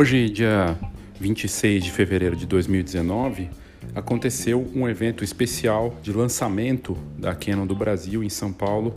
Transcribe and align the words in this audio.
Hoje, 0.00 0.30
dia 0.30 0.78
26 1.20 1.84
de 1.84 1.90
fevereiro 1.90 2.34
de 2.34 2.46
2019, 2.46 3.50
aconteceu 3.94 4.66
um 4.74 4.88
evento 4.88 5.22
especial 5.22 5.94
de 6.02 6.10
lançamento 6.10 6.96
da 7.18 7.34
Canon 7.34 7.66
do 7.66 7.74
Brasil 7.74 8.24
em 8.24 8.30
São 8.30 8.50
Paulo 8.50 8.94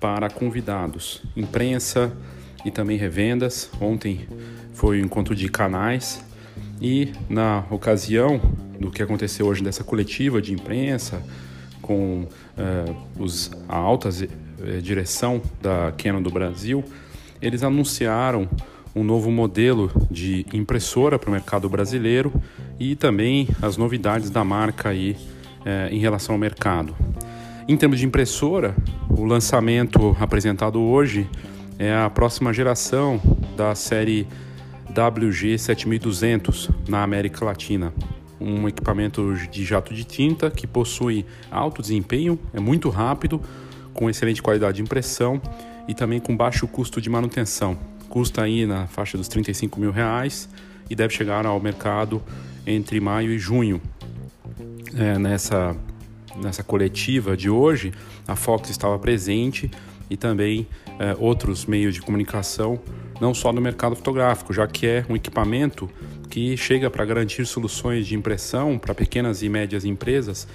para 0.00 0.30
convidados, 0.30 1.22
imprensa 1.36 2.10
e 2.64 2.70
também 2.70 2.96
revendas. 2.96 3.70
Ontem 3.78 4.26
foi 4.72 4.98
o 4.98 5.02
um 5.02 5.04
encontro 5.04 5.34
de 5.34 5.50
canais 5.50 6.24
e 6.80 7.12
na 7.28 7.66
ocasião 7.70 8.40
do 8.80 8.90
que 8.90 9.02
aconteceu 9.02 9.44
hoje 9.44 9.62
dessa 9.62 9.84
coletiva 9.84 10.40
de 10.40 10.54
imprensa 10.54 11.22
com 11.82 12.22
uh, 12.22 12.96
os, 13.22 13.50
a 13.68 13.76
alta 13.76 14.08
uh, 14.08 14.80
direção 14.80 15.42
da 15.60 15.92
Canon 15.92 16.22
do 16.22 16.30
Brasil, 16.30 16.82
eles 17.42 17.62
anunciaram 17.62 18.48
um 18.94 19.04
novo 19.04 19.30
modelo 19.30 19.90
de 20.10 20.46
impressora 20.52 21.18
para 21.18 21.28
o 21.28 21.32
mercado 21.32 21.68
brasileiro 21.68 22.32
e 22.78 22.94
também 22.96 23.48
as 23.60 23.76
novidades 23.76 24.30
da 24.30 24.44
marca 24.44 24.90
aí 24.90 25.16
é, 25.64 25.88
em 25.90 25.98
relação 25.98 26.34
ao 26.34 26.38
mercado. 26.38 26.94
Em 27.66 27.76
termos 27.76 27.98
de 27.98 28.06
impressora, 28.06 28.74
o 29.10 29.24
lançamento 29.24 30.16
apresentado 30.18 30.80
hoje 30.80 31.28
é 31.78 31.94
a 31.94 32.08
próxima 32.08 32.52
geração 32.52 33.20
da 33.56 33.74
série 33.74 34.26
WG7200 34.92 36.70
na 36.88 37.02
América 37.02 37.44
Latina. 37.44 37.92
Um 38.40 38.68
equipamento 38.68 39.34
de 39.50 39.64
jato 39.64 39.92
de 39.92 40.04
tinta 40.04 40.50
que 40.50 40.66
possui 40.66 41.26
alto 41.50 41.82
desempenho, 41.82 42.38
é 42.54 42.60
muito 42.60 42.88
rápido, 42.88 43.40
com 43.92 44.08
excelente 44.08 44.40
qualidade 44.40 44.76
de 44.76 44.82
impressão 44.82 45.40
e 45.86 45.94
também 45.94 46.20
com 46.20 46.36
baixo 46.36 46.66
custo 46.66 47.00
de 47.00 47.10
manutenção 47.10 47.76
custa 48.08 48.42
aí 48.42 48.66
na 48.66 48.86
faixa 48.86 49.16
dos 49.16 49.28
35 49.28 49.78
mil 49.78 49.90
reais 49.90 50.48
e 50.88 50.94
deve 50.94 51.14
chegar 51.14 51.46
ao 51.46 51.60
mercado 51.60 52.22
entre 52.66 53.00
maio 53.00 53.30
e 53.30 53.38
junho. 53.38 53.80
É, 54.94 55.18
nessa, 55.18 55.76
nessa 56.36 56.62
coletiva 56.62 57.36
de 57.36 57.50
hoje, 57.50 57.92
a 58.26 58.34
Fox 58.34 58.70
estava 58.70 58.98
presente 58.98 59.70
e 60.10 60.16
também 60.16 60.66
é, 60.98 61.14
outros 61.18 61.66
meios 61.66 61.94
de 61.94 62.00
comunicação, 62.00 62.80
não 63.20 63.34
só 63.34 63.52
no 63.52 63.60
mercado 63.60 63.94
fotográfico, 63.94 64.52
já 64.52 64.66
que 64.66 64.86
é 64.86 65.04
um 65.08 65.16
equipamento 65.16 65.88
que 66.30 66.56
chega 66.56 66.90
para 66.90 67.04
garantir 67.04 67.46
soluções 67.46 68.06
de 68.06 68.14
impressão 68.14 68.78
para 68.78 68.94
pequenas 68.94 69.42
e 69.42 69.48
médias 69.48 69.84
empresas, 69.84 70.48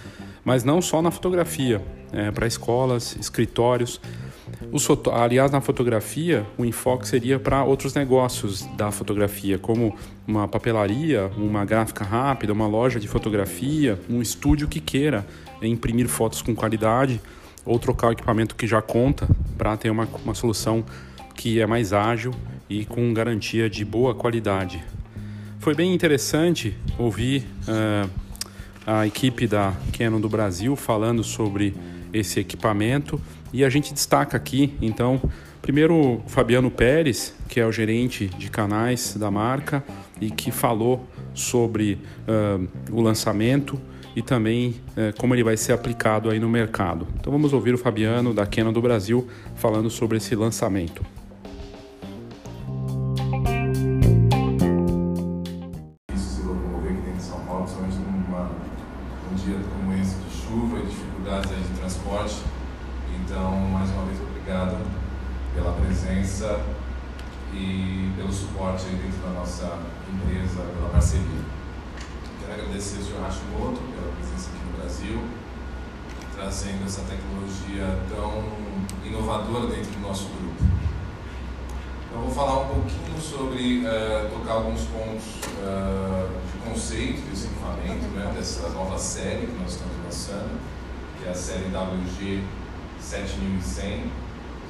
mas 0.43 0.63
não 0.63 0.81
só 0.81 1.01
na 1.01 1.11
fotografia, 1.11 1.81
é, 2.11 2.31
para 2.31 2.45
escolas, 2.45 3.15
escritórios 3.19 3.99
os 3.99 4.32
foto... 4.79 5.11
Aliás, 5.11 5.51
na 5.51 5.61
fotografia, 5.61 6.45
o 6.57 6.65
enfoque 6.65 7.07
seria 7.07 7.39
para 7.39 7.63
outros 7.63 7.93
negócios 7.93 8.61
da 8.75 8.91
fotografia, 8.91 9.57
como 9.57 9.95
uma 10.27 10.47
papelaria, 10.47 11.31
uma 11.37 11.65
gráfica 11.65 12.03
rápida, 12.03 12.53
uma 12.53 12.67
loja 12.67 12.99
de 12.99 13.07
fotografia, 13.07 13.99
um 14.09 14.21
estúdio 14.21 14.67
que 14.67 14.79
queira 14.79 15.25
imprimir 15.61 16.07
fotos 16.07 16.41
com 16.41 16.53
qualidade 16.55 17.21
ou 17.65 17.79
trocar 17.79 18.07
o 18.09 18.11
equipamento 18.11 18.55
que 18.55 18.67
já 18.67 18.81
conta 18.81 19.27
para 19.57 19.77
ter 19.77 19.89
uma, 19.89 20.07
uma 20.23 20.33
solução 20.33 20.83
que 21.35 21.59
é 21.59 21.65
mais 21.65 21.93
ágil 21.93 22.33
e 22.69 22.85
com 22.85 23.13
garantia 23.13 23.69
de 23.69 23.85
boa 23.85 24.13
qualidade. 24.13 24.83
Foi 25.59 25.73
bem 25.73 25.93
interessante 25.93 26.75
ouvir 26.97 27.45
uh, 27.67 28.09
a 28.85 29.07
equipe 29.07 29.47
da 29.47 29.73
Canon 29.97 30.19
do 30.19 30.27
Brasil 30.27 30.75
falando 30.75 31.23
sobre 31.23 31.73
esse 32.11 32.39
equipamento 32.39 33.19
e 33.53 33.63
a 33.63 33.69
gente 33.69 33.93
destaca 33.93 34.35
aqui, 34.35 34.75
então, 34.81 35.21
primeiro 35.61 35.95
o 35.95 36.23
Fabiano 36.27 36.71
Pérez, 36.71 37.35
que 37.47 37.59
é 37.59 37.65
o 37.65 37.71
gerente 37.71 38.27
de 38.27 38.49
canais 38.49 39.15
da 39.15 39.29
marca 39.29 39.83
e 40.19 40.31
que 40.31 40.51
falou 40.51 41.07
sobre 41.33 41.99
uh, 42.27 42.67
o 42.91 42.99
lançamento 42.99 43.79
e 44.15 44.21
também 44.21 44.81
uh, 44.97 45.15
como 45.17 45.35
ele 45.35 45.43
vai 45.43 45.55
ser 45.55 45.71
aplicado 45.73 46.29
aí 46.29 46.39
no 46.39 46.49
mercado. 46.49 47.07
Então 47.19 47.31
vamos 47.31 47.53
ouvir 47.53 47.73
o 47.73 47.77
Fabiano 47.77 48.33
da 48.33 48.45
Canon 48.45 48.73
do 48.73 48.81
Brasil 48.81 49.27
falando 49.55 49.89
sobre 49.89 50.17
esse 50.17 50.35
lançamento. 50.35 51.03
Presença 66.13 66.59
e 67.53 68.11
pelo 68.15 68.31
suporte 68.31 68.85
aí 68.85 68.95
dentro 68.95 69.19
da 69.21 69.39
nossa 69.39 69.79
empresa, 70.11 70.61
pela 70.61 70.89
parceria. 70.89 71.41
Quero 72.39 72.53
agradecer 72.53 72.97
ao 72.97 73.03
senhor 73.03 73.21
Hashimoto 73.21 73.81
pela 73.81 74.11
presença 74.13 74.49
aqui 74.49 74.65
no 74.65 74.77
Brasil, 74.77 75.23
trazendo 76.35 76.85
essa 76.85 77.01
tecnologia 77.01 77.99
tão 78.09 78.43
inovadora 79.03 79.67
dentro 79.67 79.91
do 79.91 79.99
nosso 80.01 80.25
grupo. 80.25 80.63
Então, 82.07 82.21
vou 82.21 82.31
falar 82.31 82.61
um 82.61 82.67
pouquinho 82.67 83.19
sobre, 83.19 83.79
uh, 83.79 84.29
tocar 84.29 84.53
alguns 84.53 84.81
pontos 84.81 85.25
uh, 85.57 86.29
de 86.51 86.69
conceito 86.69 87.27
desse 87.29 87.47
equipamento, 87.47 88.05
né, 88.15 88.31
dessa 88.35 88.69
nova 88.69 88.99
série 88.99 89.47
que 89.47 89.57
nós 89.59 89.71
estamos 89.71 89.95
lançando, 90.03 90.59
que 91.19 91.27
é 91.27 91.31
a 91.31 91.35
série 91.35 91.65
WG 91.65 92.43
7100 92.99 94.22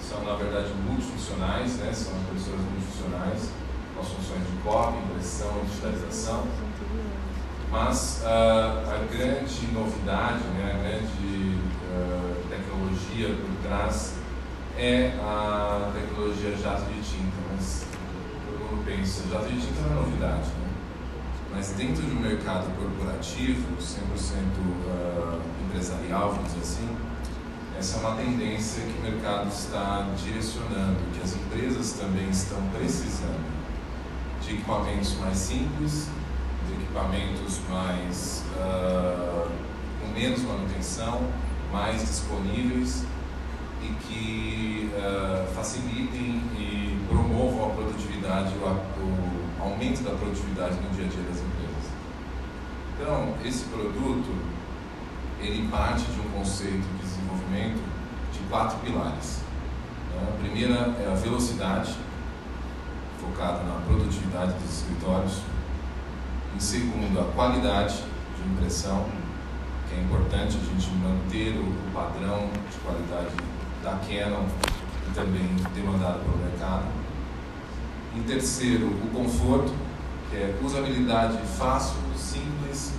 são 0.07 0.23
na 0.23 0.35
verdade 0.35 0.69
multifuncionais, 0.85 1.77
né? 1.77 1.93
são 1.93 2.13
impressoras 2.19 2.59
multifuncionais 2.61 3.49
com 3.95 4.01
as 4.01 4.07
funções 4.07 4.41
de 4.41 4.57
cópia, 4.63 4.99
impressão 4.99 5.61
e 5.61 5.65
digitalização. 5.67 6.43
Mas 7.71 8.21
uh, 8.23 8.89
a 8.89 8.97
grande 9.11 9.67
novidade, 9.73 10.43
né? 10.55 10.73
a 10.73 10.83
grande 10.83 11.57
uh, 11.89 12.35
tecnologia 12.49 13.29
por 13.29 13.67
trás 13.67 14.15
é 14.77 15.13
a 15.19 15.91
tecnologia 15.93 16.55
jato 16.57 16.85
de 16.91 17.01
tinta. 17.01 17.37
Mas 17.51 17.85
todo 18.45 18.59
mundo 18.59 18.85
pensa, 18.85 19.23
jato 19.31 19.45
de 19.45 19.59
tinta 19.59 19.81
não 19.81 19.91
é 19.91 19.95
novidade. 20.01 20.49
Né? 20.49 20.69
Mas 21.51 21.69
dentro 21.71 22.03
de 22.03 22.11
um 22.11 22.19
mercado 22.19 22.65
corporativo, 22.75 23.77
100% 23.77 23.81
uh, 23.81 24.83
ah, 24.89 25.39
empresarial, 25.65 26.33
vamos 26.33 26.53
dizer 26.53 26.61
assim, 26.61 27.12
essa 27.77 27.97
é 27.97 27.99
uma 28.01 28.15
tendência 28.15 28.83
que 28.83 28.99
o 28.99 29.01
mercado 29.01 29.49
está 29.49 30.07
direcionando, 30.23 30.97
que 31.13 31.21
as 31.21 31.35
empresas 31.35 31.93
também 31.93 32.29
estão 32.29 32.61
precisando 32.69 33.51
de 34.41 34.53
equipamentos 34.53 35.15
mais 35.17 35.37
simples, 35.37 36.07
de 36.67 36.73
equipamentos 36.73 37.59
mais 37.69 38.43
uh, 38.55 39.49
com 39.99 40.19
menos 40.19 40.41
manutenção, 40.43 41.21
mais 41.71 42.01
disponíveis 42.01 43.03
e 43.81 43.87
que 44.05 44.91
uh, 44.95 45.53
facilitem 45.53 46.41
e 46.57 47.05
promovam 47.09 47.71
a 47.71 47.73
produtividade, 47.73 48.53
o, 48.55 49.01
o 49.01 49.63
aumento 49.63 50.03
da 50.03 50.11
produtividade 50.11 50.75
no 50.75 50.89
dia 50.95 51.05
a 51.05 51.07
dia 51.07 51.23
das 51.23 51.37
empresas. 51.37 51.63
Então, 52.95 53.35
esse 53.43 53.65
produto 53.65 54.52
ele 55.43 55.67
parte 55.67 56.03
de 56.05 56.19
um 56.21 56.29
conceito 56.31 56.81
de 56.81 57.03
desenvolvimento 57.03 57.81
de 58.31 58.39
quatro 58.49 58.77
pilares. 58.79 59.41
Né? 60.13 60.27
A 60.29 60.37
primeira 60.39 60.95
é 61.03 61.11
a 61.11 61.15
velocidade, 61.15 61.95
focada 63.19 63.63
na 63.63 63.81
produtividade 63.85 64.53
dos 64.53 64.79
escritórios. 64.79 65.41
Em 66.55 66.59
segundo, 66.59 67.19
a 67.19 67.31
qualidade 67.33 67.95
de 67.95 68.53
impressão, 68.53 69.05
que 69.89 69.95
é 69.95 70.01
importante 70.01 70.57
a 70.57 70.73
gente 70.73 70.89
manter 70.95 71.57
o 71.57 71.91
padrão 71.93 72.49
de 72.71 72.77
qualidade 72.79 73.35
da 73.83 73.91
Canon 74.07 74.45
e 75.09 75.13
também 75.13 75.55
demandado 75.75 76.23
pelo 76.23 76.37
mercado. 76.37 76.85
Em 78.15 78.23
terceiro, 78.23 78.87
o 78.87 79.09
conforto, 79.13 79.73
que 80.29 80.37
é 80.37 80.57
usabilidade 80.63 81.37
fácil, 81.57 81.97
simples, 82.15 82.93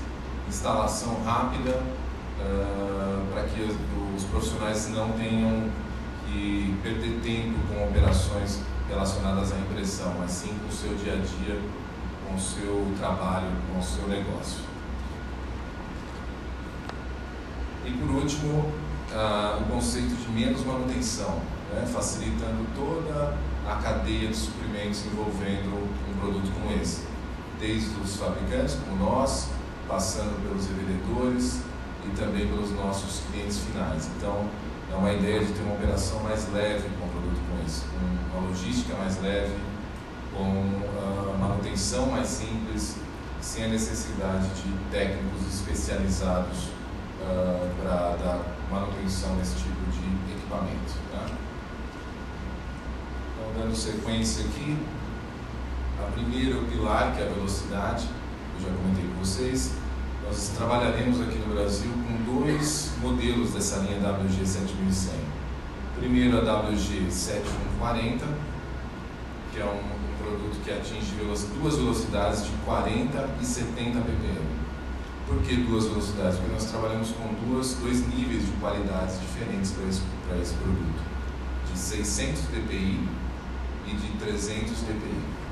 instalação 0.48 1.22
rápida 1.24 1.80
para 3.32 3.44
que 3.44 3.62
os 4.16 4.24
profissionais 4.24 4.88
não 4.90 5.12
tenham 5.12 5.68
que 6.26 6.76
perder 6.82 7.20
tempo 7.22 7.58
com 7.68 7.84
operações 7.88 8.60
relacionadas 8.88 9.52
à 9.52 9.56
impressão, 9.56 10.14
mas 10.18 10.30
sim 10.30 10.54
com 10.60 10.68
o 10.68 10.72
seu 10.72 10.94
dia 10.94 11.14
a 11.14 11.16
dia, 11.16 11.60
com 12.26 12.34
o 12.34 12.40
seu 12.40 12.92
trabalho, 12.98 13.48
com 13.70 13.78
o 13.78 13.82
seu 13.82 14.06
negócio. 14.08 14.62
E 17.84 17.90
por 17.92 18.10
último, 18.10 18.72
uh, 19.12 19.62
o 19.62 19.64
conceito 19.70 20.14
de 20.14 20.32
menos 20.32 20.64
manutenção, 20.64 21.40
né, 21.72 21.86
facilitando 21.86 22.66
toda 22.74 23.36
a 23.66 23.76
cadeia 23.76 24.28
de 24.28 24.36
suprimentos 24.36 25.04
envolvendo 25.06 25.88
um 26.08 26.18
produto 26.18 26.50
como 26.52 26.80
esse, 26.80 27.02
desde 27.60 27.98
os 28.00 28.16
fabricantes, 28.16 28.76
como 28.76 29.04
nós, 29.04 29.48
passando 29.86 30.42
pelos 30.42 30.66
revendedores 30.66 31.60
e 32.06 32.16
também 32.16 32.46
pelos 32.46 32.70
nossos 32.72 33.22
clientes 33.30 33.58
finais. 33.58 34.08
Então, 34.16 34.48
é 34.92 34.96
uma 34.96 35.12
ideia 35.12 35.40
de 35.44 35.52
ter 35.52 35.62
uma 35.62 35.74
operação 35.74 36.20
mais 36.20 36.52
leve 36.52 36.88
com 36.98 37.06
um 37.06 37.08
produto 37.08 37.40
como 37.48 37.66
esse, 37.66 37.82
com 37.84 38.38
uma 38.38 38.48
logística 38.48 38.96
mais 38.96 39.20
leve, 39.20 39.54
com 40.32 40.42
uh, 40.42 41.38
manutenção 41.38 42.06
mais 42.06 42.28
simples, 42.28 42.96
sem 43.40 43.64
a 43.64 43.68
necessidade 43.68 44.46
de 44.48 44.72
técnicos 44.90 45.46
especializados 45.52 46.68
uh, 47.20 47.70
para 47.82 48.16
dar 48.16 48.40
manutenção 48.70 49.36
desse 49.36 49.56
tipo 49.56 49.90
de 49.90 50.32
equipamento. 50.32 50.94
Tá? 51.12 51.26
Então, 53.32 53.62
dando 53.62 53.74
sequência 53.74 54.44
aqui, 54.44 54.78
a 56.00 56.10
primeiro 56.12 56.64
pilar, 56.66 57.14
que 57.14 57.22
é 57.22 57.26
a 57.26 57.32
velocidade, 57.32 58.08
eu 58.56 58.70
já 58.70 58.76
comentei 58.76 59.08
com 59.08 59.24
vocês, 59.24 59.72
nós 60.26 60.52
trabalharemos 60.56 61.20
aqui 61.20 61.38
no 61.38 61.54
Brasil 61.54 61.90
com 61.90 62.40
dois 62.40 62.92
modelos 63.00 63.52
dessa 63.52 63.78
linha 63.78 63.98
WG 63.98 64.46
7100. 64.46 65.12
Primeiro 65.98 66.38
a 66.38 66.60
WG 66.60 67.10
7140, 67.10 68.24
que 69.52 69.60
é 69.60 69.64
um, 69.64 70.04
produto 70.24 70.64
que 70.64 70.72
atinge 70.72 71.14
duas 71.60 71.76
velocidades 71.76 72.44
de 72.44 72.50
40 72.64 73.28
e 73.40 73.44
70 73.44 74.00
ppm. 74.00 74.64
Por 75.26 75.42
que 75.42 75.56
duas 75.56 75.84
velocidades? 75.84 76.38
Porque 76.38 76.52
nós 76.52 76.64
trabalhamos 76.64 77.10
com 77.10 77.34
duas, 77.46 77.74
dois 77.74 78.06
níveis 78.08 78.46
de 78.46 78.52
qualidades 78.52 79.20
diferentes 79.20 79.72
para 79.72 79.86
esse, 79.86 80.02
para 80.26 80.38
esse 80.38 80.54
produto, 80.54 81.02
de 81.70 81.78
600 81.78 82.40
dpi 82.44 83.08
e 83.86 83.94
de 83.94 84.08
300 84.18 84.70
dpi 84.70 85.43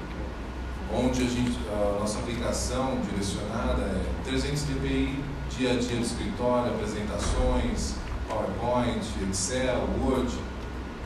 onde 0.94 1.22
a, 1.22 1.26
gente, 1.26 1.58
a 1.70 1.98
nossa 1.98 2.18
aplicação 2.18 2.98
direcionada 3.08 3.82
é 3.82 4.04
300 4.24 4.62
dpi, 4.64 5.18
dia 5.56 5.72
a 5.72 5.76
dia 5.76 5.96
no 5.96 6.02
escritório, 6.02 6.74
apresentações, 6.74 7.94
PowerPoint, 8.28 9.04
Excel, 9.30 9.88
Word, 10.00 10.32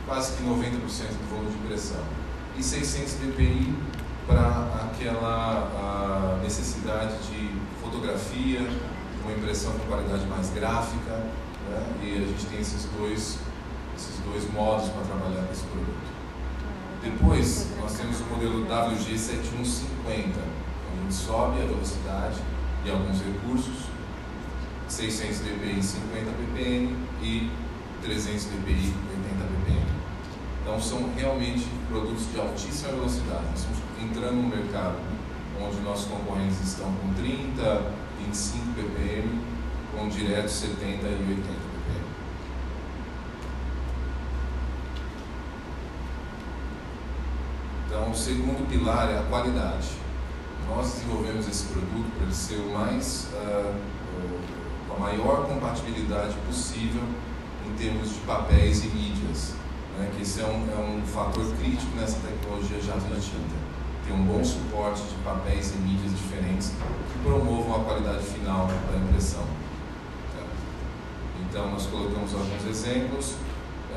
quase 0.05 0.35
que 0.37 0.43
90% 0.43 0.47
do 0.47 1.29
volume 1.29 1.51
de 1.51 1.57
impressão. 1.57 2.03
E 2.57 2.63
600 2.63 3.13
dpi 3.13 3.73
para 4.25 4.89
aquela 4.91 6.39
necessidade 6.43 7.15
de 7.29 7.51
fotografia, 7.81 8.67
uma 9.23 9.31
impressão 9.31 9.71
com 9.73 9.85
qualidade 9.85 10.25
mais 10.27 10.49
gráfica, 10.49 11.23
né? 11.69 11.85
e 12.03 12.23
a 12.23 12.27
gente 12.27 12.45
tem 12.47 12.59
esses 12.59 12.85
dois, 12.97 13.37
esses 13.95 14.19
dois 14.25 14.51
modos 14.53 14.89
para 14.89 15.03
trabalhar 15.03 15.45
com 15.45 15.53
esse 15.53 15.63
produto. 15.63 16.16
Depois, 17.09 17.67
nós 17.79 17.93
temos 17.93 18.19
o 18.19 18.25
modelo 18.25 18.65
WG7150, 18.65 20.33
onde 21.01 21.13
sobe 21.13 21.61
a 21.61 21.65
velocidade 21.65 22.35
e 22.83 22.89
alguns 22.89 23.21
recursos, 23.21 23.85
600 24.89 25.39
dpi 25.39 25.81
50 25.81 26.31
ppm 26.31 26.93
e 27.21 27.49
300 28.01 28.43
dpi 28.47 28.73
80 28.73 28.93
ppm. 29.39 29.85
Então, 30.61 30.81
são 30.81 31.09
realmente 31.15 31.65
produtos 31.87 32.29
de 32.29 32.41
altíssima 32.41 32.91
velocidade. 32.91 33.45
Nós 33.51 33.59
estamos 33.59 33.79
entrando 34.03 34.41
no 34.41 34.49
mercado 34.49 34.97
onde 35.61 35.79
nossos 35.79 36.09
concorrentes 36.11 36.59
estão 36.59 36.91
com 36.91 37.13
30, 37.13 37.83
25 38.25 38.65
ppm, 38.73 39.41
com 39.95 40.09
direto 40.09 40.49
70 40.49 41.07
e 41.07 41.25
80 41.29 41.76
Então, 47.97 48.11
o 48.11 48.15
segundo 48.15 48.69
pilar 48.69 49.09
é 49.09 49.17
a 49.17 49.23
qualidade. 49.23 49.87
Nós 50.69 50.93
desenvolvemos 50.93 51.47
esse 51.47 51.65
produto 51.65 52.11
para 52.15 52.25
ele 52.25 52.35
ser 52.35 52.57
o 52.57 52.71
mais, 52.71 53.27
uh, 53.33 53.73
a 54.95 54.99
maior 54.99 55.47
compatibilidade 55.47 56.35
possível 56.45 57.01
em 57.65 57.73
termos 57.73 58.09
de 58.09 58.19
papéis 58.19 58.85
e 58.85 58.89
mídias, 58.89 59.55
né? 59.97 60.11
que 60.15 60.21
esse 60.21 60.41
é 60.41 60.45
um, 60.45 60.69
é 60.71 60.79
um 60.79 61.01
fator 61.07 61.43
crítico 61.55 61.89
nessa 61.95 62.19
tecnologia 62.19 62.77
de 62.77 62.85
tinta. 62.85 63.55
Ter 64.05 64.13
um 64.13 64.25
bom 64.25 64.43
suporte 64.43 65.01
de 65.01 65.15
papéis 65.23 65.73
e 65.73 65.77
mídias 65.79 66.11
diferentes 66.11 66.73
que 67.11 67.19
promovam 67.23 67.81
a 67.81 67.83
qualidade 67.83 68.23
final 68.23 68.67
da 68.67 68.95
impressão. 68.95 69.43
Então, 71.49 71.71
nós 71.71 71.87
colocamos 71.87 72.31
alguns 72.35 72.63
exemplos 72.69 73.35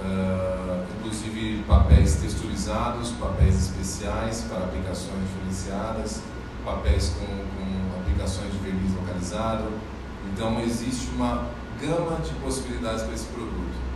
uh, 0.03 0.87
inclusive 0.99 1.63
papéis 1.67 2.17
texturizados, 2.17 3.11
papéis 3.13 3.55
especiais 3.57 4.45
para 4.49 4.65
aplicações 4.65 5.21
diferenciadas, 5.29 6.23
papéis 6.65 7.15
com, 7.19 7.27
com 7.27 8.01
aplicações 8.01 8.53
de 8.53 8.59
verniz 8.59 8.95
localizado. 8.95 9.65
Então 10.33 10.61
existe 10.61 11.11
uma 11.15 11.47
gama 11.81 12.17
de 12.21 12.33
possibilidades 12.35 13.03
para 13.03 13.15
esse 13.15 13.27
produto. 13.27 13.91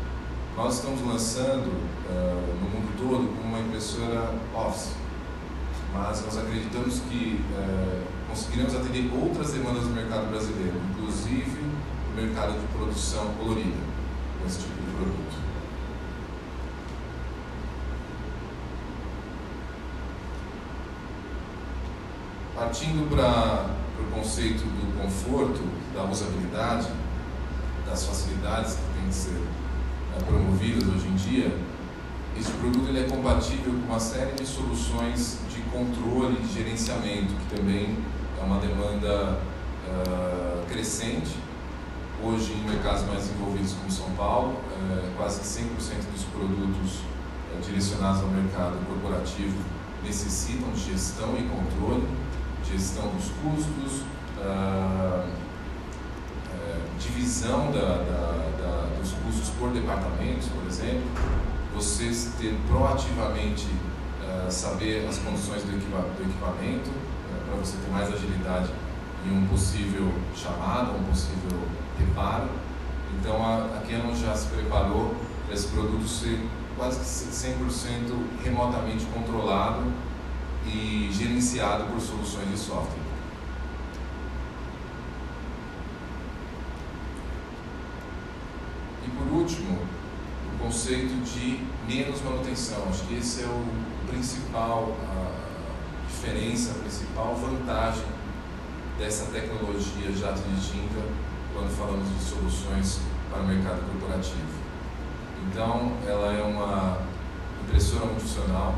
Nós 0.56 0.76
estamos 0.76 1.00
lançando 1.06 1.66
uh, 1.66 2.54
no 2.60 2.70
mundo 2.70 2.96
todo 2.96 3.44
uma 3.44 3.58
impressora 3.58 4.30
Office, 4.54 4.92
mas 5.92 6.24
nós 6.24 6.38
acreditamos 6.38 7.00
que 7.00 7.44
uh, 7.50 8.02
conseguiremos 8.28 8.74
atender 8.74 9.10
outras 9.12 9.52
demandas 9.52 9.84
do 9.84 9.90
mercado 9.90 10.28
brasileiro, 10.28 10.74
inclusive 10.90 11.60
o 12.10 12.16
mercado 12.16 12.58
de 12.58 12.66
produção 12.68 13.26
colorida, 13.38 13.82
com 14.40 14.46
esse 14.46 14.58
tipo 14.58 14.74
de 14.74 14.96
produto. 14.96 15.53
Partindo 22.74 23.08
para 23.08 23.66
o 24.00 24.10
conceito 24.10 24.64
do 24.64 25.00
conforto, 25.00 25.62
da 25.94 26.02
usabilidade, 26.10 26.88
das 27.86 28.04
facilidades 28.04 28.74
que 28.74 28.98
têm 28.98 29.08
que 29.08 29.14
ser 29.14 29.40
é, 30.16 30.24
promovidas 30.24 30.82
hoje 30.82 31.06
em 31.06 31.14
dia, 31.14 31.56
esse 32.36 32.50
produto 32.50 32.88
ele 32.88 33.04
é 33.04 33.04
compatível 33.04 33.72
com 33.74 33.92
uma 33.92 34.00
série 34.00 34.32
de 34.32 34.44
soluções 34.44 35.38
de 35.54 35.60
controle 35.70 36.36
e 36.42 36.52
gerenciamento, 36.52 37.32
que 37.34 37.54
também 37.54 37.96
é 38.40 38.44
uma 38.44 38.58
demanda 38.58 39.38
uh, 39.86 40.66
crescente. 40.66 41.30
Hoje, 42.24 42.54
em 42.54 42.68
mercados 42.68 43.04
mais 43.04 43.30
envolvidos 43.30 43.74
como 43.74 43.88
São 43.88 44.10
Paulo, 44.16 44.50
uh, 44.50 45.16
quase 45.16 45.42
100% 45.42 45.62
dos 46.12 46.24
produtos 46.24 46.98
uh, 46.98 47.60
direcionados 47.64 48.20
ao 48.20 48.26
mercado 48.30 48.84
corporativo 48.84 49.54
necessitam 50.02 50.72
de 50.72 50.90
gestão 50.90 51.36
e 51.38 51.48
controle 51.48 52.04
gestão 52.70 53.08
dos 53.08 53.30
custos, 53.42 54.02
uh, 54.38 55.28
divisão 56.98 57.70
da, 57.72 57.80
da, 57.80 58.50
da, 58.58 58.88
dos 59.00 59.12
custos 59.12 59.50
por 59.58 59.70
departamentos, 59.70 60.48
por 60.48 60.66
exemplo, 60.66 61.02
você 61.74 62.10
ter 62.38 62.56
proativamente 62.68 63.66
uh, 63.66 64.50
saber 64.50 65.06
as 65.08 65.18
condições 65.18 65.62
do, 65.62 65.76
equipa 65.76 65.98
do 65.98 66.22
equipamento, 66.22 66.90
para 67.46 67.56
você 67.56 67.76
ter 67.76 67.90
mais 67.90 68.12
agilidade 68.12 68.70
em 69.26 69.36
um 69.36 69.46
possível 69.46 70.12
chamado, 70.34 70.92
um 70.96 71.04
possível 71.04 71.58
reparo. 71.98 72.48
Então 73.18 73.42
a, 73.42 73.78
a 73.78 73.82
Canon 73.88 74.14
já 74.14 74.34
se 74.34 74.48
preparou 74.48 75.14
para 75.46 75.54
esse 75.54 75.68
produto 75.68 76.06
ser 76.06 76.40
quase 76.76 76.98
que 76.98 77.04
100% 77.04 78.44
remotamente 78.44 79.04
controlado 79.06 79.84
e 80.66 81.10
gerenciado 81.12 81.84
por 81.84 82.00
soluções 82.00 82.48
de 82.50 82.58
software. 82.58 83.04
E 89.06 89.10
por 89.10 89.26
último, 89.26 89.78
o 90.54 90.64
conceito 90.64 91.14
de 91.24 91.60
menos 91.86 92.22
manutenção. 92.22 92.86
Acho 92.88 93.04
que 93.04 93.14
esse 93.16 93.42
é 93.42 93.46
o 93.46 93.64
principal, 94.06 94.96
a 95.10 96.08
diferença, 96.08 96.72
a 96.72 96.74
principal 96.80 97.34
vantagem 97.36 98.04
dessa 98.98 99.26
tecnologia 99.26 100.12
jato 100.12 100.40
de 100.40 100.70
tinta 100.70 101.02
quando 101.52 101.70
falamos 101.76 102.08
de 102.08 102.24
soluções 102.24 103.00
para 103.30 103.42
o 103.42 103.46
mercado 103.46 103.82
corporativo. 103.90 104.64
Então, 105.50 105.92
ela 106.06 106.32
é 106.32 106.42
uma 106.42 107.02
impressora 107.62 108.06
multifuncional 108.06 108.74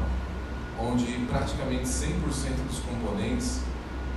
onde 0.80 1.04
praticamente 1.26 1.84
100% 1.84 2.12
dos 2.68 2.78
componentes 2.80 3.60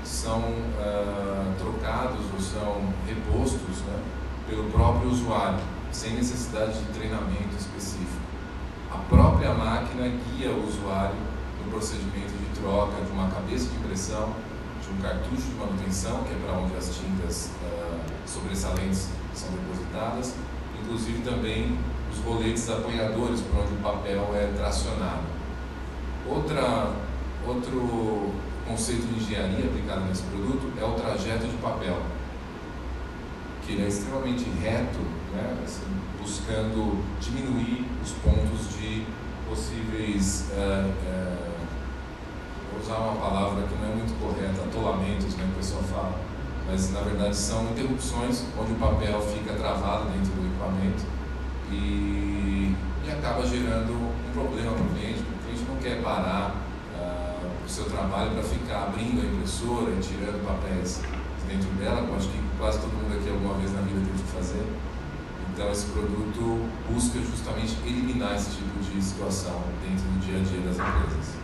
são 0.03 0.39
uh, 0.39 1.53
trocados 1.57 2.25
ou 2.33 2.39
são 2.39 2.93
repostos 3.07 3.81
né, 3.85 3.99
pelo 4.47 4.65
próprio 4.71 5.09
usuário, 5.09 5.59
sem 5.91 6.13
necessidade 6.13 6.79
de 6.79 6.85
treinamento 6.93 7.55
específico. 7.57 8.21
a 8.91 8.97
própria 8.97 9.53
máquina 9.53 10.07
guia 10.07 10.51
o 10.51 10.67
usuário 10.67 11.15
no 11.63 11.71
procedimento 11.71 12.31
de 12.31 12.59
troca 12.59 13.03
de 13.03 13.11
uma 13.11 13.29
cabeça 13.29 13.69
de 13.69 13.75
impressão, 13.77 14.33
de 14.81 14.93
um 14.93 15.01
cartucho 15.01 15.43
de 15.43 15.55
manutenção, 15.55 16.23
que 16.23 16.33
é 16.33 16.37
para 16.43 16.57
onde 16.57 16.75
as 16.75 16.89
tintas 16.95 17.51
uh, 17.61 17.99
sobressalentes 18.25 19.09
são 19.33 19.49
depositadas, 19.51 20.33
inclusive 20.81 21.21
também 21.21 21.77
os 22.11 22.19
roletes 22.19 22.69
apoiadores 22.69 23.41
para 23.41 23.61
onde 23.61 23.73
o 23.73 23.77
papel 23.77 24.29
é 24.33 24.51
tracionado. 24.57 25.38
Outra, 26.29 26.93
outro 27.47 28.31
conceito 28.67 29.07
de 29.07 29.23
engenharia 29.23 29.65
aplicado 29.65 30.01
nesse 30.01 30.21
produto 30.23 30.71
é 30.79 30.85
o 30.85 30.93
trajeto 30.93 31.47
de 31.47 31.57
papel, 31.57 31.97
que 33.65 33.73
ele 33.73 33.83
é 33.83 33.87
extremamente 33.87 34.45
reto, 34.61 34.99
né, 35.33 35.57
assim, 35.65 35.87
buscando 36.21 37.03
diminuir 37.19 37.85
os 38.03 38.11
pontos 38.11 38.77
de 38.77 39.05
possíveis, 39.49 40.51
uh, 40.51 40.87
uh, 40.87 41.49
vou 42.71 42.79
usar 42.79 42.97
uma 42.97 43.15
palavra 43.15 43.63
que 43.63 43.73
não 43.75 43.91
é 43.91 43.95
muito 43.95 44.13
correta, 44.21 44.61
atolamentos, 44.61 45.35
né, 45.35 45.43
que 45.45 45.51
o 45.51 45.55
pessoal 45.55 45.81
fala, 45.83 46.19
mas 46.67 46.91
na 46.93 47.01
verdade 47.01 47.35
são 47.35 47.71
interrupções 47.71 48.43
onde 48.59 48.73
o 48.73 48.75
papel 48.75 49.19
fica 49.21 49.55
travado 49.55 50.11
dentro 50.11 50.31
do 50.33 50.45
equipamento 50.45 51.03
e, 51.71 52.75
e 53.05 53.11
acaba 53.11 53.45
gerando 53.47 53.93
um 53.93 54.31
problema 54.31 54.73
para 54.73 54.83
o 54.83 54.89
cliente, 54.89 55.23
porque 55.23 55.33
o 55.33 55.43
cliente 55.45 55.63
não 55.67 55.68
quer 55.81 56.01
parar 56.01 56.55
uh, 56.95 57.65
o 57.65 57.69
seu 57.69 57.85
trabalho 57.85 58.31
para 58.31 58.43
ficar 58.43 58.83
abrindo 58.83 59.21
a 59.21 59.25
impressora 59.25 59.91
e 59.91 59.99
tirando 60.01 60.45
papéis 60.45 61.01
dentro 61.47 61.69
dela, 61.71 62.05
eu 62.07 62.15
acho 62.15 62.27
que 62.29 62.39
quase 62.57 62.79
todo 62.79 62.91
mundo 62.91 63.17
aqui 63.17 63.29
alguma 63.29 63.55
vez 63.55 63.73
na 63.73 63.81
vida 63.81 63.99
teve 64.05 64.23
que 64.23 64.31
fazer. 64.31 64.65
Então 65.51 65.71
esse 65.71 65.87
produto 65.87 66.69
busca 66.89 67.19
justamente 67.19 67.75
eliminar 67.85 68.35
esse 68.35 68.51
tipo 68.51 68.79
de 68.79 69.01
situação 69.01 69.61
dentro 69.81 70.05
do 70.05 70.19
dia 70.25 70.39
a 70.39 70.43
dia 70.43 70.61
das 70.61 70.75
empresas. 70.75 71.35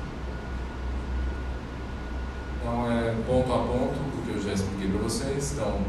Então 2.62 2.92
é 2.92 3.16
ponto 3.28 3.52
a 3.52 3.58
ponto 3.58 3.96
o 3.96 4.22
que 4.26 4.38
eu 4.38 4.42
já 4.42 4.54
expliquei 4.54 4.90
para 4.90 5.02
vocês. 5.02 5.54
Então 5.54 5.82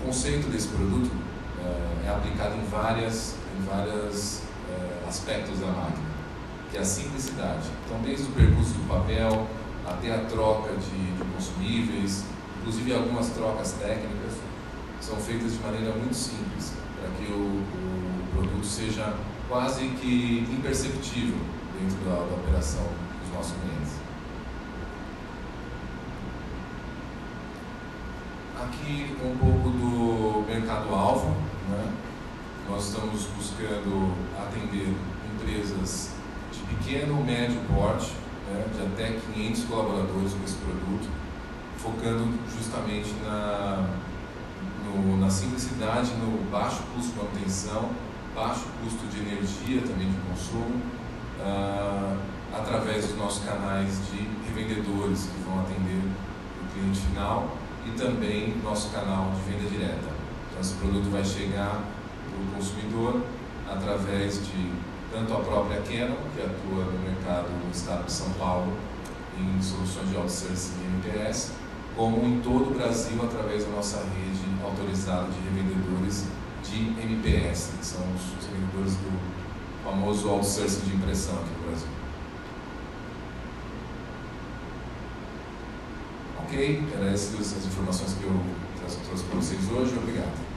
o 0.00 0.06
conceito 0.06 0.48
desse 0.48 0.68
produto 0.68 1.10
é, 1.64 2.06
é 2.06 2.10
aplicado 2.10 2.56
em 2.56 2.64
várias, 2.64 3.34
em 3.58 3.64
vários 3.64 4.45
é 6.76 6.80
a 6.80 6.84
simplicidade. 6.84 7.68
Então 7.84 8.00
desde 8.02 8.24
o 8.24 8.32
percurso 8.32 8.74
do 8.74 8.88
papel 8.88 9.46
até 9.86 10.14
a 10.14 10.18
troca 10.24 10.74
de, 10.74 11.12
de 11.12 11.24
consumíveis, 11.34 12.24
inclusive 12.60 12.94
algumas 12.94 13.30
trocas 13.30 13.72
técnicas 13.72 14.34
são 15.00 15.16
feitas 15.16 15.52
de 15.52 15.58
maneira 15.60 15.92
muito 15.94 16.14
simples 16.14 16.72
para 17.00 17.10
que 17.10 17.32
o, 17.32 17.36
o, 17.36 18.26
produto 18.32 18.66
seja 18.66 19.14
quase 19.48 19.88
que 19.88 20.46
imperceptível 20.50 21.38
dentro 21.78 21.96
da, 22.04 22.16
da 22.16 22.34
operação 22.34 22.84
dos 23.22 23.34
nossos 23.34 23.54
clientes. 23.60 23.94
Aqui 28.60 29.16
um 29.24 29.38
pouco 29.38 29.70
do 29.70 30.46
mercado-alvo. 30.46 31.36
Né? 31.70 31.92
Nós 32.68 32.88
estamos 32.88 33.24
buscando 33.36 34.12
atender 34.36 34.92
empresas 35.34 36.15
pequeno, 36.68 37.24
médio 37.24 37.60
porte, 37.74 38.12
né? 38.48 38.64
de 38.74 38.86
até 38.86 39.18
500 39.34 39.64
colaboradores 39.64 40.32
com 40.32 40.44
esse 40.44 40.56
produto, 40.56 41.08
focando 41.78 42.32
justamente 42.54 43.14
na, 43.24 43.88
no, 44.84 45.18
na 45.18 45.30
simplicidade, 45.30 46.12
no 46.14 46.50
baixo 46.50 46.82
custo 46.94 47.12
de 47.12 47.18
manutenção, 47.18 47.90
baixo 48.34 48.66
custo 48.82 49.06
de 49.06 49.20
energia 49.20 49.80
também 49.82 50.10
de 50.10 50.16
consumo, 50.28 50.82
uh, 51.40 52.18
através 52.54 53.06
dos 53.06 53.16
nossos 53.18 53.44
canais 53.44 54.00
de 54.10 54.28
revendedores 54.48 55.24
que 55.24 55.42
vão 55.44 55.60
atender 55.60 56.02
o 56.62 56.72
cliente 56.72 57.00
final 57.00 57.56
e 57.86 57.90
também 57.92 58.56
nosso 58.62 58.90
canal 58.90 59.32
de 59.32 59.50
venda 59.50 59.68
direta. 59.70 60.08
Então, 60.50 60.60
esse 60.60 60.74
produto 60.74 61.10
vai 61.10 61.24
chegar 61.24 61.70
para 61.70 62.40
o 62.40 62.56
consumidor 62.56 63.22
através 63.70 64.46
de 64.46 64.72
tanto 65.12 65.32
a 65.34 65.40
própria 65.40 65.80
Canon, 65.82 66.16
que 66.34 66.42
atua 66.42 66.84
no 66.84 66.98
mercado 66.98 67.48
do 67.48 67.70
estado 67.74 68.04
de 68.04 68.12
São 68.12 68.30
Paulo 68.30 68.72
em 69.38 69.62
soluções 69.62 70.08
de 70.08 70.16
outsourcing 70.16 70.72
e 70.82 71.08
MPS, 71.08 71.52
como 71.94 72.26
em 72.26 72.40
todo 72.40 72.70
o 72.70 72.74
Brasil 72.74 73.22
através 73.22 73.64
da 73.64 73.70
nossa 73.70 73.98
rede 73.98 74.44
autorizada 74.64 75.28
de 75.28 75.38
revendedores 75.40 76.24
de 76.62 76.76
MPS, 77.00 77.72
que 77.78 77.86
são 77.86 78.00
os 78.14 78.46
revendedores 78.46 78.94
do 78.96 79.18
famoso 79.84 80.28
outsourcing 80.28 80.80
de 80.80 80.96
impressão 80.96 81.34
aqui 81.36 81.50
no 81.60 81.68
Brasil. 81.68 81.88
Ok, 86.44 86.88
eram 86.94 87.08
essas 87.08 87.56
as 87.56 87.66
informações 87.66 88.14
que 88.14 88.24
eu 88.24 88.40
trouxe 89.06 89.24
para 89.24 89.36
vocês 89.36 89.60
hoje. 89.70 89.96
Obrigado. 89.96 90.55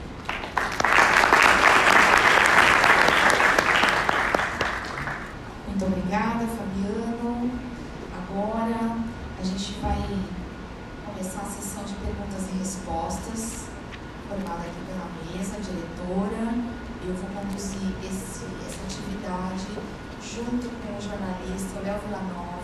Léo 21.90 21.98
Villanova, 22.06 22.62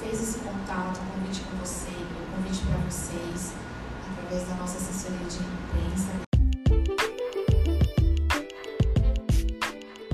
fez 0.00 0.22
esse 0.22 0.38
contato, 0.38 1.00
convite 1.12 1.40
com 1.40 1.58
você, 1.58 1.90
convite 2.34 2.62
para 2.64 2.78
vocês, 2.88 3.52
através 4.10 4.48
da 4.48 4.54
nossa 4.54 4.78
assessoria 4.78 5.18
de 5.18 5.36
imprensa. 5.36 6.08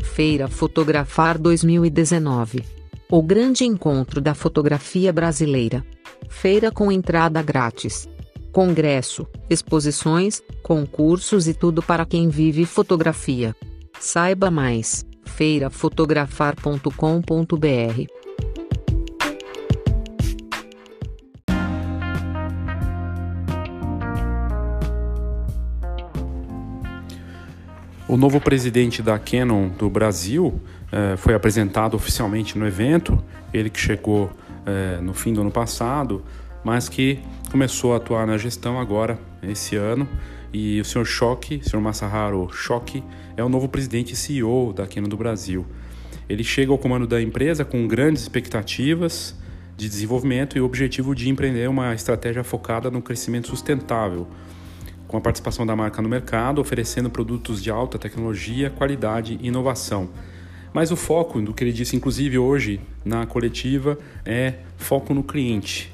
Feira 0.03 0.49
Fotografar 0.49 1.39
2019. 1.39 2.65
O 3.09 3.23
grande 3.23 3.65
encontro 3.65 4.21
da 4.21 4.35
fotografia 4.35 5.13
brasileira. 5.13 5.87
Feira 6.29 6.73
com 6.73 6.91
entrada 6.91 7.41
grátis. 7.41 8.09
Congresso, 8.51 9.29
exposições, 9.49 10.43
concursos 10.61 11.47
e 11.47 11.55
tudo 11.55 11.81
para 11.81 12.05
quem 12.05 12.29
vive 12.29 12.67
fotografia. 12.67 13.55
Saiba 14.01 14.51
mais: 14.51 15.07
feirafotografar.com.br. 15.25 18.24
O 28.15 28.17
novo 28.17 28.41
presidente 28.41 29.03
da 29.03 29.19
Canon 29.19 29.71
do 29.71 29.91
Brasil 29.91 30.61
eh, 30.93 31.17
foi 31.17 31.35
apresentado 31.35 31.95
oficialmente 31.95 32.57
no 32.57 32.65
evento. 32.65 33.21
Ele 33.53 33.69
que 33.69 33.81
chegou 33.81 34.31
eh, 34.65 35.01
no 35.03 35.13
fim 35.13 35.33
do 35.33 35.41
ano 35.41 35.51
passado, 35.51 36.23
mas 36.63 36.89
que 36.89 37.19
começou 37.51 37.93
a 37.93 37.97
atuar 37.97 38.25
na 38.25 38.39
gestão 38.39 38.79
agora, 38.79 39.19
esse 39.43 39.75
ano. 39.75 40.09
E 40.53 40.81
o 40.81 40.85
senhor 40.85 41.05
Shoki, 41.05 41.57
o 41.57 41.69
senhor 41.69 41.83
Masaharu 41.83 42.49
Shoki, 42.53 43.03
é 43.37 43.43
o 43.43 43.49
novo 43.49 43.69
presidente 43.69 44.13
e 44.13 44.17
CEO 44.17 44.73
da 44.73 44.87
Canon 44.87 45.09
do 45.09 45.17
Brasil. 45.17 45.67
Ele 46.29 46.45
chega 46.45 46.71
ao 46.71 46.79
comando 46.79 47.09
da 47.09 47.21
empresa 47.21 47.65
com 47.65 47.85
grandes 47.89 48.23
expectativas 48.23 49.35
de 49.77 49.89
desenvolvimento 49.89 50.57
e 50.57 50.61
o 50.61 50.65
objetivo 50.65 51.17
de 51.17 51.29
empreender 51.29 51.69
uma 51.69 51.93
estratégia 51.93 52.45
focada 52.45 52.93
no 52.93 53.03
crescimento 53.03 53.49
sustentável, 53.49 54.29
com 55.15 55.19
a 55.19 55.21
participação 55.21 55.65
da 55.65 55.77
marca 55.77 56.03
no 56.03 56.09
mercado, 56.09 56.61
oferecendo 56.61 57.09
produtos 57.09 57.63
de 57.63 57.71
alta 57.71 57.97
tecnologia, 57.97 58.69
qualidade 58.69 59.39
e 59.41 59.47
inovação. 59.47 60.09
Mas 60.73 60.91
o 60.91 60.97
foco 60.97 61.41
do 61.41 61.55
que 61.55 61.63
ele 61.63 61.73
disse, 61.73 61.95
inclusive 61.95 62.37
hoje 62.37 62.81
na 63.05 63.25
coletiva, 63.25 63.97
é 64.25 64.55
foco 64.77 65.15
no 65.15 65.23
cliente. 65.23 65.93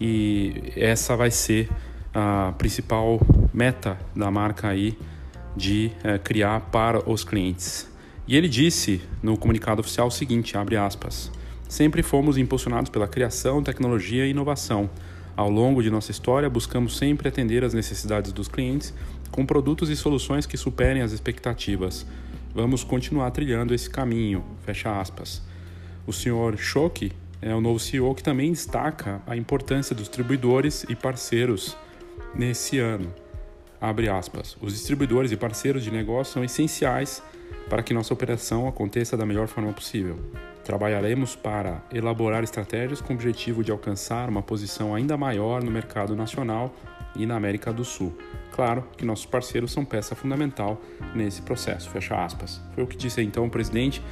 E 0.00 0.72
essa 0.74 1.14
vai 1.14 1.30
ser 1.30 1.68
a 2.12 2.54
principal 2.58 3.20
meta 3.54 3.96
da 4.16 4.32
marca 4.32 4.66
aí 4.66 4.98
de 5.54 5.92
é, 6.02 6.18
criar 6.18 6.58
para 6.62 7.08
os 7.08 7.22
clientes. 7.22 7.88
E 8.26 8.34
ele 8.34 8.48
disse 8.48 9.00
no 9.22 9.36
comunicado 9.38 9.80
oficial 9.80 10.08
o 10.08 10.10
seguinte, 10.10 10.58
abre 10.58 10.76
aspas, 10.76 11.30
sempre 11.68 12.02
fomos 12.02 12.36
impulsionados 12.36 12.90
pela 12.90 13.06
criação, 13.06 13.62
tecnologia 13.62 14.26
e 14.26 14.30
inovação 14.30 14.90
ao 15.36 15.50
longo 15.50 15.82
de 15.82 15.90
nossa 15.90 16.10
história, 16.10 16.48
buscamos 16.48 16.96
sempre 16.96 17.28
atender 17.28 17.62
às 17.62 17.74
necessidades 17.74 18.32
dos 18.32 18.48
clientes 18.48 18.94
com 19.30 19.44
produtos 19.44 19.90
e 19.90 19.96
soluções 19.96 20.46
que 20.46 20.56
superem 20.56 21.02
as 21.02 21.12
expectativas. 21.12 22.06
Vamos 22.54 22.82
continuar 22.82 23.30
trilhando 23.32 23.74
esse 23.74 23.90
caminho. 23.90 24.42
Fecha 24.64 24.98
aspas. 24.98 25.42
O 26.06 26.12
senhor 26.12 26.56
Shoki 26.56 27.12
é 27.42 27.54
o 27.54 27.60
novo 27.60 27.78
CEO 27.78 28.14
que 28.14 28.22
também 28.22 28.50
destaca 28.50 29.20
a 29.26 29.36
importância 29.36 29.94
dos 29.94 30.04
distribuidores 30.04 30.86
e 30.88 30.96
parceiros 30.96 31.76
nesse 32.34 32.78
ano. 32.78 33.12
Abre 33.78 34.08
aspas. 34.08 34.56
Os 34.58 34.72
distribuidores 34.72 35.32
e 35.32 35.36
parceiros 35.36 35.84
de 35.84 35.90
negócio 35.90 36.32
são 36.32 36.44
essenciais 36.44 37.22
para 37.68 37.82
que 37.82 37.92
nossa 37.92 38.14
operação 38.14 38.66
aconteça 38.66 39.18
da 39.18 39.26
melhor 39.26 39.48
forma 39.48 39.70
possível. 39.72 40.18
Trabalharemos 40.66 41.36
para 41.36 41.80
elaborar 41.92 42.42
estratégias 42.42 43.00
com 43.00 43.12
o 43.12 43.16
objetivo 43.16 43.62
de 43.62 43.70
alcançar 43.70 44.28
uma 44.28 44.42
posição 44.42 44.96
ainda 44.96 45.16
maior 45.16 45.62
no 45.62 45.70
mercado 45.70 46.16
nacional 46.16 46.74
e 47.14 47.24
na 47.24 47.36
América 47.36 47.72
do 47.72 47.84
Sul. 47.84 48.12
Claro 48.50 48.82
que 48.96 49.04
nossos 49.04 49.26
parceiros 49.26 49.70
são 49.70 49.84
peça 49.84 50.16
fundamental 50.16 50.82
nesse 51.14 51.40
processo. 51.40 51.88
Fecha 51.88 52.16
aspas. 52.16 52.60
Foi 52.74 52.82
o 52.82 52.86
que 52.88 52.96
disse 52.96 53.22
então 53.22 53.46
o 53.46 53.48
presidente, 53.48 54.02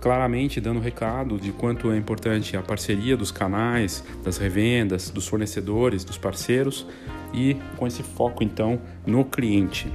claramente 0.00 0.60
dando 0.60 0.78
recado 0.78 1.40
de 1.40 1.50
quanto 1.50 1.90
é 1.90 1.96
importante 1.96 2.56
a 2.56 2.62
parceria 2.62 3.16
dos 3.16 3.32
canais, 3.32 4.04
das 4.22 4.38
revendas, 4.38 5.10
dos 5.10 5.26
fornecedores, 5.26 6.04
dos 6.04 6.16
parceiros 6.16 6.86
e 7.34 7.56
com 7.76 7.84
esse 7.84 8.04
foco 8.04 8.44
então 8.44 8.80
no 9.04 9.24
cliente. 9.24 9.92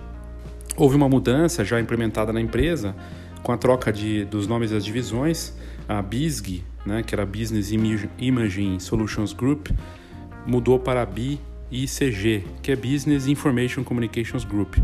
Houve 0.75 0.97
uma 0.97 1.07
mudança 1.07 1.63
já 1.63 1.79
implementada 1.79 2.33
na 2.33 2.41
empresa 2.41 2.93
com 3.41 3.53
a 3.53 3.57
troca 3.57 3.93
de, 3.93 4.25
dos 4.25 4.45
nomes 4.45 4.71
das 4.71 4.83
divisões 4.83 5.53
a 5.87 6.01
BISG, 6.01 6.63
né, 6.85 7.03
que 7.03 7.13
era 7.13 7.25
Business 7.25 7.71
Imaging 7.71 8.79
Solutions 8.79 9.33
Group, 9.33 9.69
mudou 10.45 10.79
para 10.79 11.01
a 11.01 11.05
BICG, 11.05 12.45
que 12.61 12.71
é 12.71 12.75
Business 12.75 13.27
Information 13.27 13.83
Communications 13.83 14.43
Group. 14.43 14.77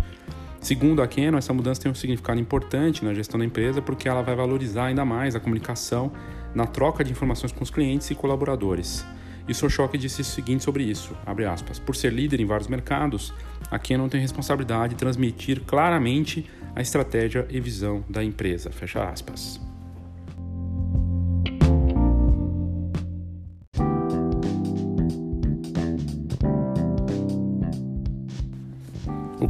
Segundo 0.59 1.01
a 1.01 1.07
Canon, 1.07 1.37
essa 1.37 1.53
mudança 1.53 1.81
tem 1.81 1.91
um 1.91 1.95
significado 1.95 2.39
importante 2.39 3.05
na 3.05 3.13
gestão 3.13 3.39
da 3.39 3.45
empresa 3.45 3.81
porque 3.81 4.09
ela 4.09 4.21
vai 4.21 4.35
valorizar 4.35 4.85
ainda 4.85 5.05
mais 5.05 5.35
a 5.35 5.39
comunicação 5.39 6.11
na 6.53 6.65
troca 6.65 7.03
de 7.03 7.11
informações 7.11 7.51
com 7.51 7.63
os 7.63 7.69
clientes 7.69 8.09
e 8.09 8.15
colaboradores. 8.15 9.05
E. 9.47 9.53
Schock 9.53 9.97
disse 9.97 10.21
o 10.21 10.25
seguinte 10.25 10.63
sobre 10.63 10.83
isso, 10.83 11.15
aspas, 11.49 11.79
por 11.79 11.95
ser 11.95 12.11
líder 12.11 12.41
em 12.41 12.45
vários 12.45 12.67
mercados, 12.67 13.33
a 13.71 13.79
Canon 13.79 14.09
tem 14.09 14.19
responsabilidade 14.19 14.93
de 14.93 14.99
transmitir 14.99 15.61
claramente 15.61 16.45
a 16.75 16.81
estratégia 16.81 17.47
e 17.49 17.59
visão 17.59 18.03
da 18.09 18.23
empresa, 18.23 18.69
fecha 18.71 19.09
aspas. 19.09 19.66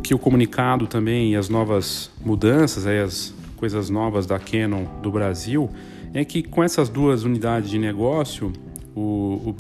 Que 0.08 0.16
o 0.16 0.18
comunicado 0.18 0.88
também 0.88 1.34
e 1.34 1.36
as 1.36 1.50
novas 1.50 2.10
mudanças, 2.24 2.88
aí 2.88 2.98
as 2.98 3.36
coisas 3.58 3.90
novas 3.90 4.26
da 4.26 4.40
Canon 4.40 4.86
do 5.02 5.12
Brasil, 5.12 5.70
é 6.14 6.24
que 6.24 6.42
com 6.42 6.64
essas 6.64 6.88
duas 6.88 7.26
unidades 7.26 7.70
de 7.70 7.78
negócio, 7.78 8.54
o, 8.96 9.42
o 9.46 9.56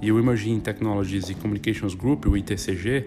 e 0.00 0.12
o 0.12 0.20
Emerging 0.20 0.60
Technologies 0.60 1.30
and 1.30 1.34
Communications 1.34 1.94
Group, 1.96 2.26
o 2.26 2.36
ITCG, 2.36 3.06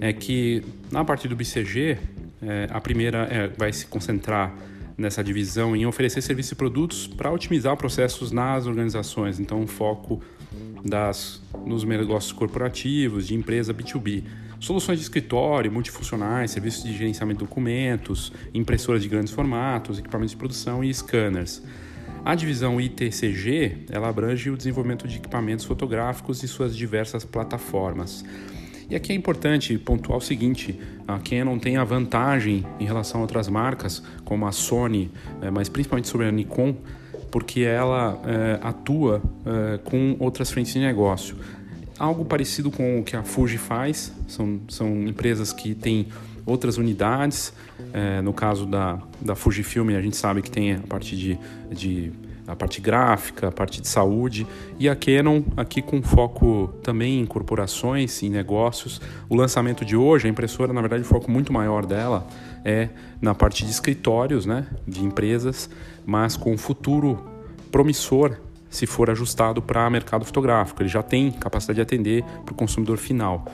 é 0.00 0.12
que 0.12 0.62
na 0.92 1.04
parte 1.04 1.26
do 1.26 1.34
BCG, 1.34 1.98
é, 2.40 2.68
a 2.70 2.80
primeira 2.80 3.26
é, 3.28 3.48
vai 3.48 3.72
se 3.72 3.86
concentrar 3.86 4.54
nessa 4.96 5.24
divisão 5.24 5.74
em 5.74 5.84
oferecer 5.84 6.22
serviços 6.22 6.52
e 6.52 6.54
produtos 6.54 7.08
para 7.08 7.32
otimizar 7.32 7.76
processos 7.76 8.30
nas 8.30 8.66
organizações. 8.66 9.40
Então, 9.40 9.66
foco 9.66 10.22
das, 10.84 11.42
nos 11.66 11.82
negócios 11.82 12.30
corporativos, 12.30 13.26
de 13.26 13.34
empresa 13.34 13.74
B2B. 13.74 14.22
Soluções 14.58 14.98
de 14.98 15.04
escritório, 15.04 15.70
multifuncionais, 15.70 16.50
serviços 16.50 16.84
de 16.84 16.96
gerenciamento 16.96 17.40
de 17.40 17.48
documentos, 17.48 18.32
impressoras 18.54 19.02
de 19.02 19.08
grandes 19.08 19.32
formatos, 19.32 19.98
equipamentos 19.98 20.30
de 20.30 20.36
produção 20.36 20.82
e 20.82 20.92
scanners. 20.92 21.62
A 22.24 22.34
divisão 22.34 22.80
ITCG 22.80 23.86
ela 23.90 24.08
abrange 24.08 24.50
o 24.50 24.56
desenvolvimento 24.56 25.06
de 25.06 25.16
equipamentos 25.16 25.64
fotográficos 25.64 26.42
e 26.42 26.48
suas 26.48 26.76
diversas 26.76 27.24
plataformas. 27.24 28.24
E 28.88 28.94
aqui 28.94 29.12
é 29.12 29.14
importante 29.14 29.76
pontuar 29.78 30.18
o 30.18 30.20
seguinte: 30.20 30.78
a 31.06 31.18
Canon 31.18 31.58
tem 31.58 31.76
a 31.76 31.84
vantagem 31.84 32.64
em 32.80 32.84
relação 32.84 33.20
a 33.20 33.22
outras 33.22 33.48
marcas, 33.48 34.02
como 34.24 34.46
a 34.46 34.52
Sony, 34.52 35.10
eh, 35.42 35.50
mas 35.50 35.68
principalmente 35.68 36.08
sobre 36.08 36.26
a 36.26 36.32
Nikon, 36.32 36.76
porque 37.30 37.60
ela 37.60 38.20
é, 38.24 38.58
atua 38.62 39.20
é, 39.44 39.78
com 39.78 40.16
outras 40.18 40.50
frentes 40.50 40.72
de 40.72 40.78
negócio 40.78 41.36
algo 41.98 42.24
parecido 42.24 42.70
com 42.70 43.00
o 43.00 43.04
que 43.04 43.16
a 43.16 43.22
Fuji 43.22 43.58
faz. 43.58 44.12
São, 44.28 44.60
são 44.68 45.06
empresas 45.06 45.52
que 45.52 45.74
têm 45.74 46.08
outras 46.44 46.78
unidades. 46.78 47.52
É, 47.92 48.20
no 48.20 48.32
caso 48.32 48.66
da, 48.66 48.98
da 49.20 49.34
Fujifilm, 49.34 49.90
a 49.96 50.00
gente 50.00 50.16
sabe 50.16 50.42
que 50.42 50.50
tem 50.50 50.74
a 50.74 50.80
parte 50.80 51.16
de, 51.16 51.38
de 51.70 52.12
a 52.46 52.54
parte 52.54 52.80
gráfica, 52.80 53.48
a 53.48 53.52
parte 53.52 53.80
de 53.80 53.88
saúde 53.88 54.46
e 54.78 54.88
a 54.88 54.94
Canon 54.94 55.42
aqui 55.56 55.82
com 55.82 56.00
foco 56.00 56.72
também 56.82 57.20
em 57.20 57.26
corporações, 57.26 58.22
em 58.22 58.30
negócios. 58.30 59.00
O 59.28 59.34
lançamento 59.34 59.84
de 59.84 59.96
hoje, 59.96 60.26
a 60.26 60.30
impressora, 60.30 60.72
na 60.72 60.80
verdade, 60.80 61.02
o 61.02 61.06
foco 61.06 61.30
muito 61.30 61.52
maior 61.52 61.84
dela 61.84 62.26
é 62.64 62.88
na 63.20 63.34
parte 63.34 63.64
de 63.64 63.70
escritórios, 63.70 64.46
né, 64.46 64.66
de 64.86 65.04
empresas, 65.04 65.68
mas 66.04 66.36
com 66.36 66.52
um 66.52 66.58
futuro 66.58 67.24
promissor 67.70 68.36
se 68.68 68.86
for 68.86 69.10
ajustado 69.10 69.62
para 69.62 69.88
mercado 69.88 70.24
fotográfico. 70.24 70.82
Ele 70.82 70.88
já 70.88 71.02
tem 71.02 71.30
capacidade 71.30 71.76
de 71.76 71.82
atender 71.82 72.24
para 72.44 72.52
o 72.52 72.56
consumidor 72.56 72.98
final. 72.98 73.44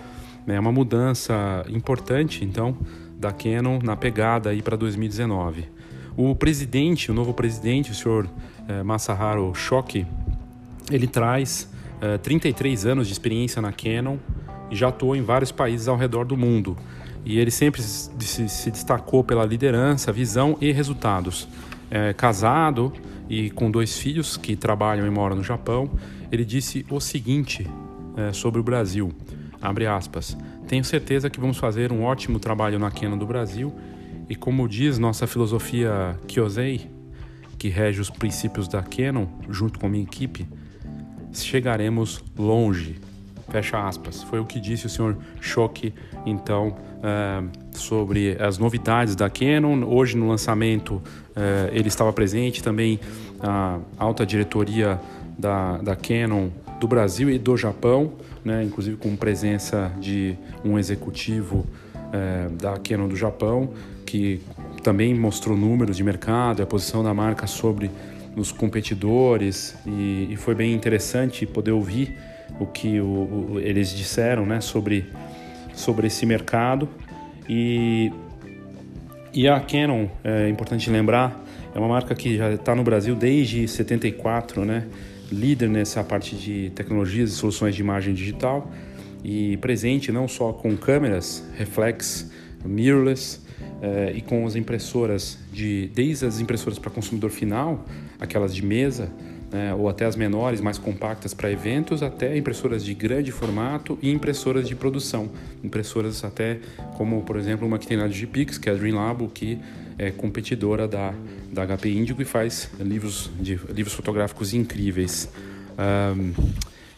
É 0.47 0.59
uma 0.59 0.73
mudança 0.73 1.65
importante, 1.69 2.45
então, 2.45 2.77
da 3.19 3.31
Canon 3.31 3.79
na 3.83 3.97
pegada 3.97 4.51
aí 4.51 4.61
para 4.61 4.77
2019. 4.77 5.69
O 6.17 6.35
presidente, 6.35 7.11
o 7.11 7.15
novo 7.15 7.33
presidente, 7.33 7.91
o 7.91 7.95
senhor 7.95 8.29
eh, 8.69 8.83
Masaharu 8.83 9.55
Shoki, 9.55 10.07
ele 10.91 11.07
traz 11.07 11.69
eh, 12.01 12.19
33 12.19 12.87
anos 12.87 13.07
de 13.07 13.13
experiência 13.13 13.63
na 13.63 13.73
Canon 13.73 14.19
e 14.71 14.77
já 14.77 14.89
atuou 14.89 15.15
em 15.15 15.23
vários 15.23 15.53
países 15.53 15.87
ao 15.89 15.97
redor 15.97 16.25
do 16.25 16.37
mundo. 16.37 16.77
E 17.25 17.39
ele 17.39 17.51
sempre 17.51 17.81
se, 17.81 18.49
se 18.49 18.71
destacou 18.71 19.23
pela 19.23 19.45
liderança, 19.45 20.13
visão 20.13 20.57
e 20.61 20.73
resultados. 20.73 21.49
É, 21.91 22.13
casado, 22.13 22.93
e 23.29 23.51
com 23.51 23.71
dois 23.71 23.99
filhos 23.99 24.37
que 24.37 24.57
trabalham 24.57 25.07
e 25.07 25.11
moram 25.11 25.37
no 25.37 25.45
Japão, 25.45 25.91
ele 26.31 26.45
disse 26.45 26.85
o 26.91 27.01
seguinte 27.01 27.67
é, 28.17 28.33
sobre 28.33 28.61
o 28.61 28.63
Brasil, 28.63 29.13
aspas, 29.89 30.37
tenho 30.67 30.85
certeza 30.85 31.31
que 31.31 31.41
vamos 31.41 31.59
fazer 31.59 31.93
um 31.93 32.03
ótimo 32.03 32.39
trabalho 32.39 32.79
na 32.79 32.91
Canon 32.91 33.19
do 33.19 33.27
Brasil 33.27 33.73
e 34.29 34.35
como 34.35 34.69
diz 34.69 34.99
nossa 34.99 35.27
filosofia 35.27 36.19
Kyosei, 36.27 36.91
que 37.59 37.69
rege 37.69 38.01
os 38.01 38.11
princípios 38.11 38.67
da 38.67 38.83
Canon, 38.83 39.27
junto 39.49 39.79
com 39.79 39.87
a 39.87 39.89
minha 39.89 40.03
equipe, 40.03 40.47
chegaremos 41.33 42.23
longe. 42.37 43.01
Fecha 43.51 43.87
aspas. 43.87 44.23
Foi 44.23 44.41
o 44.41 44.47
que 44.47 44.59
disse 44.59 44.87
o 44.87 44.89
senhor 44.89 45.17
Choque, 45.41 45.93
então, 46.25 46.69
uh, 46.69 47.49
sobre 47.75 48.37
as 48.41 48.59
novidades 48.59 49.15
da 49.15 49.29
Canon. 49.29 49.85
Hoje, 49.85 50.17
no 50.17 50.29
lançamento, 50.29 50.95
uh, 50.95 51.03
ele 51.73 51.89
estava 51.89 52.13
presente 52.13 52.63
também 52.63 52.99
a 53.41 53.79
alta 53.99 54.25
diretoria 54.25 55.01
da, 55.39 55.79
da 55.79 55.97
Canon 55.97 56.49
do 56.79 56.87
Brasil 56.87 57.31
e 57.31 57.39
do 57.39 57.57
Japão, 57.57 58.13
né, 58.45 58.63
inclusive 58.65 58.97
com 58.97 59.15
presença 59.17 59.93
de 60.01 60.37
um 60.65 60.79
executivo 60.79 61.67
uh, 61.95 62.51
da 62.57 62.77
Canon 62.79 63.09
do 63.09 63.17
Japão, 63.17 63.71
que 64.05 64.41
também 64.83 65.15
mostrou 65.15 65.57
números 65.57 65.97
de 65.97 66.05
mercado, 66.05 66.63
a 66.63 66.67
posição 66.67 67.03
da 67.03 67.15
marca 67.15 67.47
sobre 67.47 67.91
os 68.37 68.51
competidores 68.51 69.77
e, 69.87 70.29
e 70.31 70.37
foi 70.37 70.55
bem 70.55 70.73
interessante 70.73 71.47
poder 71.47 71.71
ouvir 71.71 72.17
o 72.59 72.67
que 72.67 73.01
o, 73.01 73.05
o, 73.05 73.61
eles 73.61 73.91
disseram 73.91 74.45
né, 74.47 74.61
sobre, 74.61 75.07
sobre 75.75 76.07
esse 76.07 76.27
mercado. 76.27 76.89
E, 77.55 78.11
e 79.35 79.47
a 79.47 79.61
Canon, 79.61 80.09
é 80.25 80.49
importante 80.49 80.89
lembrar, 80.89 81.45
é 81.75 81.79
uma 81.79 81.87
marca 81.89 82.15
que 82.15 82.39
já 82.39 82.51
está 82.51 82.75
no 82.75 82.83
Brasil 82.83 83.15
desde 83.15 83.69
74, 83.69 84.65
né? 84.65 84.87
líder 85.31 85.69
nessa 85.69 86.03
parte 86.03 86.35
de 86.35 86.71
tecnologias 86.71 87.31
e 87.31 87.35
soluções 87.35 87.75
de 87.75 87.83
imagem 87.83 88.15
digital 88.15 88.73
e 89.23 89.59
presente 89.59 90.11
não 90.11 90.27
só 90.27 90.51
com 90.51 90.75
câmeras 90.79 91.45
reflex, 91.59 92.31
mirrorless 92.65 93.41
eh, 93.83 94.15
e 94.17 94.23
com 94.23 94.47
as 94.47 94.57
impressoras 94.57 95.39
de 95.53 95.91
desde 95.95 96.25
as 96.25 96.41
impressoras 96.41 96.79
para 96.79 96.91
consumidor 96.91 97.31
final, 97.31 97.85
aquelas 98.19 98.55
de 98.55 98.65
mesa, 98.65 99.11
né, 99.53 99.75
ou 99.75 99.89
até 99.89 100.07
as 100.07 100.17
menores, 100.17 100.61
mais 100.61 100.79
compactas 100.79 101.35
para 101.35 101.51
eventos, 101.51 102.03
até 102.03 102.37
impressoras 102.37 102.83
de 102.85 102.95
grande 102.95 103.31
formato 103.31 103.99
e 104.01 104.11
impressoras 104.11 104.67
de 104.67 104.75
produção. 104.75 105.31
Impressoras 105.63 106.25
até 106.25 106.59
como, 106.97 107.23
por 107.23 107.37
exemplo, 107.37 107.67
uma 107.67 107.79
que 107.79 107.87
tem 107.87 107.97
na 107.97 108.09
Digipix, 108.09 108.57
que 108.57 108.69
é 108.69 108.73
a 108.73 108.75
Dreamlab, 108.75 109.29
que 109.29 109.59
é 109.99 110.11
competidora 110.11 110.89
da, 110.89 111.13
da 111.53 111.67
HP 111.67 111.91
Indigo 111.91 112.23
e 112.23 112.25
faz 112.25 112.71
livros, 112.81 113.31
de, 113.39 113.61
livros 113.71 113.95
fotográficos 113.95 114.55
incríveis. 114.55 115.29
Um, 115.79 116.33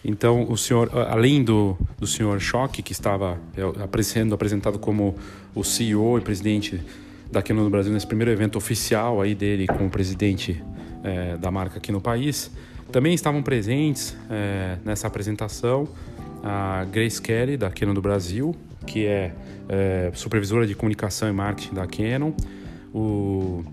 então, 0.04 0.46
o 0.50 0.56
senhor, 0.56 0.90
além 1.08 1.42
do, 1.42 1.76
do 1.98 2.06
senhor 2.06 2.38
Choque, 2.38 2.82
que 2.82 2.92
estava 2.92 3.38
é, 3.56 4.02
sendo 4.02 4.34
apresentado 4.34 4.78
como 4.78 5.16
o 5.54 5.64
CEO 5.64 6.18
e 6.18 6.20
presidente 6.20 6.80
da 7.32 7.42
Canon 7.42 7.64
no 7.64 7.70
Brasil 7.70 7.92
nesse 7.92 8.06
primeiro 8.06 8.30
evento 8.30 8.56
oficial 8.56 9.20
aí 9.20 9.34
dele 9.34 9.66
como 9.66 9.88
presidente 9.88 10.62
é, 11.04 11.36
da 11.36 11.50
marca 11.50 11.78
aqui 11.78 11.92
no 11.92 12.00
país. 12.00 12.50
Também 12.90 13.14
estavam 13.14 13.42
presentes 13.42 14.16
é, 14.30 14.78
nessa 14.84 15.06
apresentação 15.06 15.88
a 16.42 16.84
Grace 16.84 17.20
Kelly, 17.20 17.56
da 17.56 17.70
Canon 17.70 17.94
do 17.94 18.02
Brasil, 18.02 18.54
que 18.86 19.06
é, 19.06 19.32
é, 19.68 20.10
supervisora 20.14 20.66
de 20.66 20.74
comunicação 20.74 21.28
e 21.28 21.32
marketing 21.32 21.74
da 21.74 21.86
Canon, 21.86 22.32
o, 22.92 23.64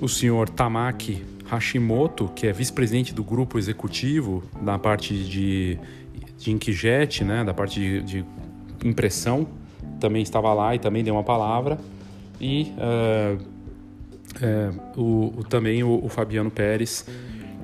o 0.00 0.08
senhor 0.08 0.48
Tamaki 0.48 1.22
Hashimoto, 1.48 2.28
que 2.34 2.46
é 2.46 2.52
vice-presidente 2.52 3.14
do 3.14 3.22
grupo 3.22 3.58
executivo 3.58 4.42
da 4.60 4.78
parte 4.78 5.14
de, 5.14 5.78
de 6.36 6.50
Inkjet, 6.50 7.22
né, 7.24 7.44
da 7.44 7.54
parte 7.54 7.78
de, 7.78 8.02
de, 8.02 8.24
impressão, 8.84 9.46
também 10.00 10.22
estava 10.22 10.52
lá 10.52 10.74
e 10.74 10.78
também 10.80 11.04
deu 11.04 11.14
uma 11.14 11.22
palavra. 11.22 11.78
E 12.40 12.72
uh, 12.76 13.51
uh, 14.36 15.00
o, 15.00 15.34
o, 15.38 15.44
também 15.44 15.82
o, 15.82 16.04
o, 16.04 16.08
Fabiano 16.08 16.50
Pérez, 16.50 17.06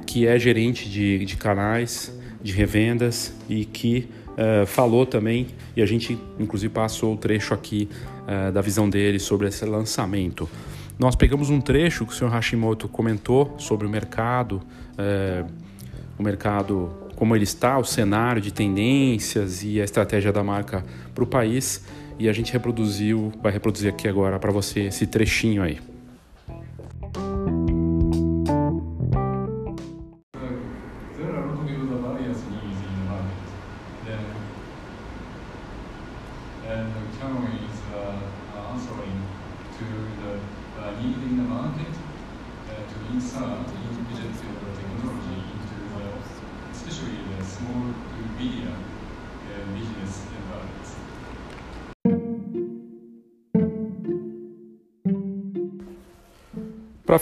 que 0.07 0.27
é 0.27 0.39
gerente 0.39 0.89
de, 0.89 1.25
de 1.25 1.37
canais 1.37 2.17
de 2.43 2.53
revendas 2.53 3.35
e 3.49 3.65
que 3.65 4.09
uh, 4.33 4.67
falou 4.67 5.05
também, 5.05 5.49
e 5.77 5.83
a 5.83 5.87
gente 5.87 6.19
inclusive 6.39 6.73
passou 6.73 7.15
o 7.15 7.17
trecho 7.17 7.55
aqui 7.55 7.89
da 8.53 8.61
visão 8.61 8.91
dele 8.91 9.19
sobre 9.19 9.49
esse 9.49 9.65
lançamento. 9.65 10.47
Nós 10.99 11.15
pegamos 11.15 11.49
um 11.49 11.61
trecho 11.61 12.05
que 12.05 12.13
o 12.13 12.15
senhor 12.15 12.31
Hashimoto 12.31 12.89
comentou 12.89 13.55
sobre 13.57 13.87
o 13.87 13.91
mercado, 13.91 14.61
é, 14.99 15.45
o 16.19 16.23
mercado 16.23 16.93
como 17.15 17.37
ele 17.37 17.45
está, 17.45 17.79
o 17.79 17.85
cenário 17.85 18.43
de 18.43 18.53
tendências 18.53 19.63
e 19.63 19.81
a 19.81 19.85
estratégia 19.85 20.33
da 20.33 20.43
marca 20.43 20.85
para 21.15 21.23
o 21.23 21.27
país, 21.27 21.85
e 22.19 22.29
a 22.29 22.33
gente 22.33 22.53
reproduziu, 22.53 23.33
vai 23.41 23.53
reproduzir 23.53 23.89
aqui 23.89 24.09
agora 24.09 24.39
para 24.39 24.51
você 24.51 24.83
esse 24.83 25.07
trechinho 25.07 25.63
aí. 25.63 25.79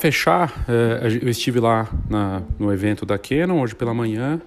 Fechar, 0.06 0.64
eh, 0.68 1.18
eu 1.20 1.28
estive 1.28 1.58
lá 1.58 1.88
na, 2.08 2.40
no 2.60 2.72
evento 2.72 3.04
da 3.04 3.18
Canon 3.18 3.60
hoje 3.60 3.74
pela 3.74 3.92
manhã 3.92 4.40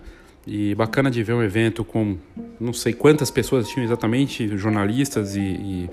e 0.48 0.74
bacana 0.74 1.12
de 1.12 1.22
ver 1.22 1.34
um 1.34 1.44
evento 1.44 1.84
com 1.84 2.18
não 2.58 2.72
sei 2.72 2.94
quantas 2.94 3.30
pessoas 3.30 3.68
tinham 3.68 3.84
exatamente, 3.84 4.48
jornalistas 4.58 5.36
e, 5.36 5.42
e, 5.42 5.90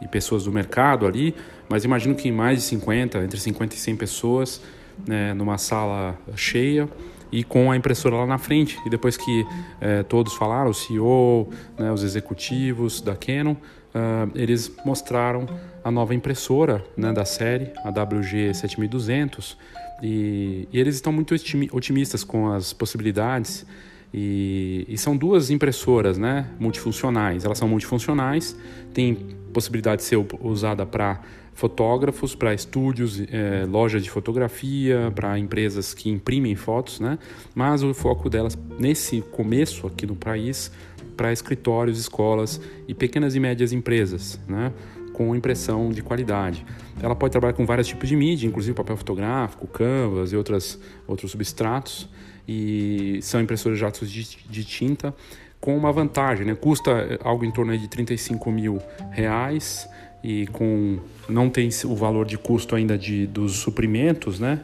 e 0.00 0.08
pessoas 0.08 0.44
do 0.44 0.52
mercado 0.52 1.06
ali, 1.06 1.34
mas 1.68 1.84
imagino 1.84 2.14
que 2.14 2.32
mais 2.32 2.60
de 2.60 2.64
50, 2.64 3.18
entre 3.18 3.38
50 3.38 3.74
e 3.74 3.78
100 3.78 3.96
pessoas, 3.96 4.62
né, 5.06 5.34
numa 5.34 5.58
sala 5.58 6.18
cheia 6.34 6.88
e 7.30 7.44
com 7.44 7.70
a 7.70 7.76
impressora 7.76 8.16
lá 8.16 8.26
na 8.26 8.38
frente. 8.38 8.78
E 8.86 8.88
depois 8.88 9.18
que 9.18 9.46
eh, 9.82 10.02
todos 10.04 10.32
falaram, 10.32 10.70
o 10.70 10.74
CEO, 10.74 11.50
né, 11.78 11.92
os 11.92 12.02
executivos 12.02 13.02
da 13.02 13.14
Canon, 13.14 13.52
uh, 13.52 14.30
eles 14.34 14.72
mostraram 14.84 15.46
a 15.82 15.90
nova 15.90 16.14
impressora 16.14 16.84
né, 16.96 17.12
da 17.12 17.24
série, 17.24 17.72
a 17.84 17.92
WG7200, 17.92 19.56
e, 20.02 20.68
e 20.72 20.78
eles 20.78 20.94
estão 20.94 21.12
muito 21.12 21.34
otimistas 21.72 22.24
com 22.24 22.52
as 22.52 22.72
possibilidades. 22.72 23.66
E, 24.12 24.84
e, 24.88 24.98
são 24.98 25.16
duas 25.16 25.50
impressoras 25.50 26.18
né, 26.18 26.46
multifuncionais. 26.58 27.44
Elas 27.44 27.58
são 27.58 27.68
multifuncionais, 27.68 28.56
tem 28.92 29.14
possibilidade 29.52 30.02
de 30.02 30.08
ser 30.08 30.16
usada 30.40 30.84
para 30.84 31.20
fotógrafos, 31.54 32.34
para 32.34 32.54
estúdios, 32.54 33.20
é, 33.30 33.66
lojas 33.66 34.02
de 34.02 34.10
fotografia, 34.10 35.12
para 35.14 35.38
empresas 35.38 35.92
que 35.92 36.08
imprimem 36.08 36.56
fotos, 36.56 36.98
né? 37.00 37.18
mas 37.54 37.82
o 37.82 37.92
foco 37.92 38.30
delas 38.30 38.56
nesse 38.78 39.20
começo 39.20 39.86
aqui 39.86 40.06
no 40.06 40.16
país 40.16 40.72
para 41.16 41.32
escritórios, 41.32 41.98
escolas 41.98 42.60
e 42.88 42.94
pequenas 42.94 43.34
e 43.34 43.40
médias 43.40 43.74
empresas, 43.74 44.40
né? 44.48 44.72
Com 45.20 45.36
impressão 45.36 45.90
de 45.90 46.00
qualidade. 46.02 46.64
Ela 47.02 47.14
pode 47.14 47.30
trabalhar 47.30 47.52
com 47.52 47.66
vários 47.66 47.86
tipos 47.86 48.08
de 48.08 48.16
mídia, 48.16 48.46
inclusive 48.46 48.74
papel 48.74 48.96
fotográfico, 48.96 49.66
canvas 49.66 50.32
e 50.32 50.36
outras, 50.36 50.80
outros 51.06 51.30
substratos, 51.32 52.08
e 52.48 53.18
são 53.20 53.38
impressoras 53.38 53.78
de 53.78 54.06
de, 54.06 54.38
de 54.48 54.64
tinta 54.64 55.14
com 55.60 55.76
uma 55.76 55.92
vantagem, 55.92 56.46
né? 56.46 56.54
custa 56.54 57.18
algo 57.22 57.44
em 57.44 57.50
torno 57.50 57.76
de 57.76 57.86
35 57.86 58.50
mil 58.50 58.80
reais 59.10 59.86
e 60.24 60.46
com 60.46 60.98
não 61.28 61.50
tem 61.50 61.68
o 61.84 61.94
valor 61.94 62.24
de 62.24 62.38
custo 62.38 62.74
ainda 62.74 62.96
de, 62.96 63.26
dos 63.26 63.56
suprimentos, 63.56 64.40
né? 64.40 64.62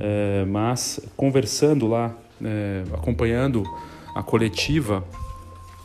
É, 0.00 0.42
mas 0.46 1.00
conversando 1.18 1.86
lá, 1.86 2.16
é, 2.42 2.82
acompanhando 2.94 3.62
a 4.14 4.22
coletiva 4.22 5.04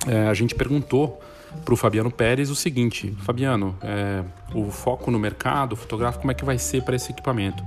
é, 0.07 0.27
a 0.29 0.33
gente 0.33 0.55
perguntou 0.55 1.21
para 1.63 1.73
o 1.73 1.77
Fabiano 1.77 2.11
Pérez 2.11 2.49
o 2.49 2.55
seguinte: 2.55 3.15
Fabiano, 3.19 3.75
é, 3.81 4.23
o 4.53 4.71
foco 4.71 5.09
no 5.11 5.19
mercado 5.19 5.75
fotográfico, 5.75 6.21
como 6.21 6.31
é 6.31 6.35
que 6.35 6.45
vai 6.45 6.57
ser 6.57 6.83
para 6.83 6.95
esse 6.95 7.11
equipamento? 7.11 7.63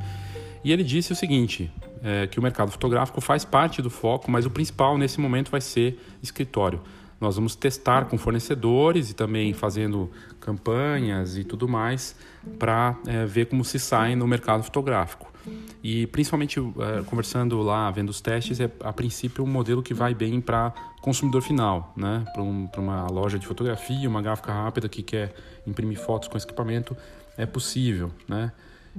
E 0.65 0.73
ele 0.73 0.83
disse 0.83 1.13
o 1.13 1.17
seguinte: 1.17 1.71
é, 2.03 2.27
que 2.27 2.39
o 2.39 2.43
mercado 2.43 2.71
fotográfico 2.71 3.21
faz 3.21 3.45
parte 3.45 3.81
do 3.81 3.91
foco, 3.91 4.31
mas 4.31 4.47
o 4.47 4.51
principal 4.51 4.97
nesse 4.99 5.21
momento 5.21 5.51
vai 5.51 5.61
ser 5.61 5.99
escritório. 6.23 6.81
Nós 7.21 7.37
vamos 7.37 7.57
testar 7.57 8.07
com 8.07 8.19
fornecedores 8.19 9.11
e 9.11 9.15
também 9.15 9.53
fazendo 9.55 10.11
campanhas 10.39 11.39
e 11.39 11.45
tudo 11.45 11.67
mais 11.67 12.15
para 12.59 12.97
é, 13.07 13.25
ver 13.25 13.47
como 13.47 13.65
se 13.65 13.79
sai 13.79 14.15
no 14.15 14.27
mercado 14.27 14.63
fotográfico. 14.63 15.33
E 15.83 16.07
principalmente 16.09 16.59
é, 16.59 17.03
conversando 17.05 17.61
lá, 17.63 17.91
vendo 17.91 18.11
os 18.11 18.21
testes, 18.21 18.61
é 18.61 18.71
a 18.81 18.93
princípio 18.93 19.45
um 19.45 19.47
modelo 19.47 19.83
que 19.83 19.95
vai 19.95 20.15
bem 20.15 20.41
para 20.41 20.73
consumidor 21.01 21.43
final, 21.43 21.93
né? 21.97 22.25
Para 22.33 22.43
um, 22.43 22.69
uma 22.77 23.07
loja 23.11 23.39
de 23.39 23.47
fotografia, 23.47 24.09
uma 24.09 24.21
gráfica 24.21 24.53
rápida 24.53 24.89
que 24.89 25.03
quer 25.03 25.35
imprimir 25.67 25.99
fotos 25.99 26.29
com 26.29 26.37
esse 26.37 26.47
equipamento, 26.47 26.97
é 27.37 27.47
possível, 27.47 28.11
né? 28.29 28.53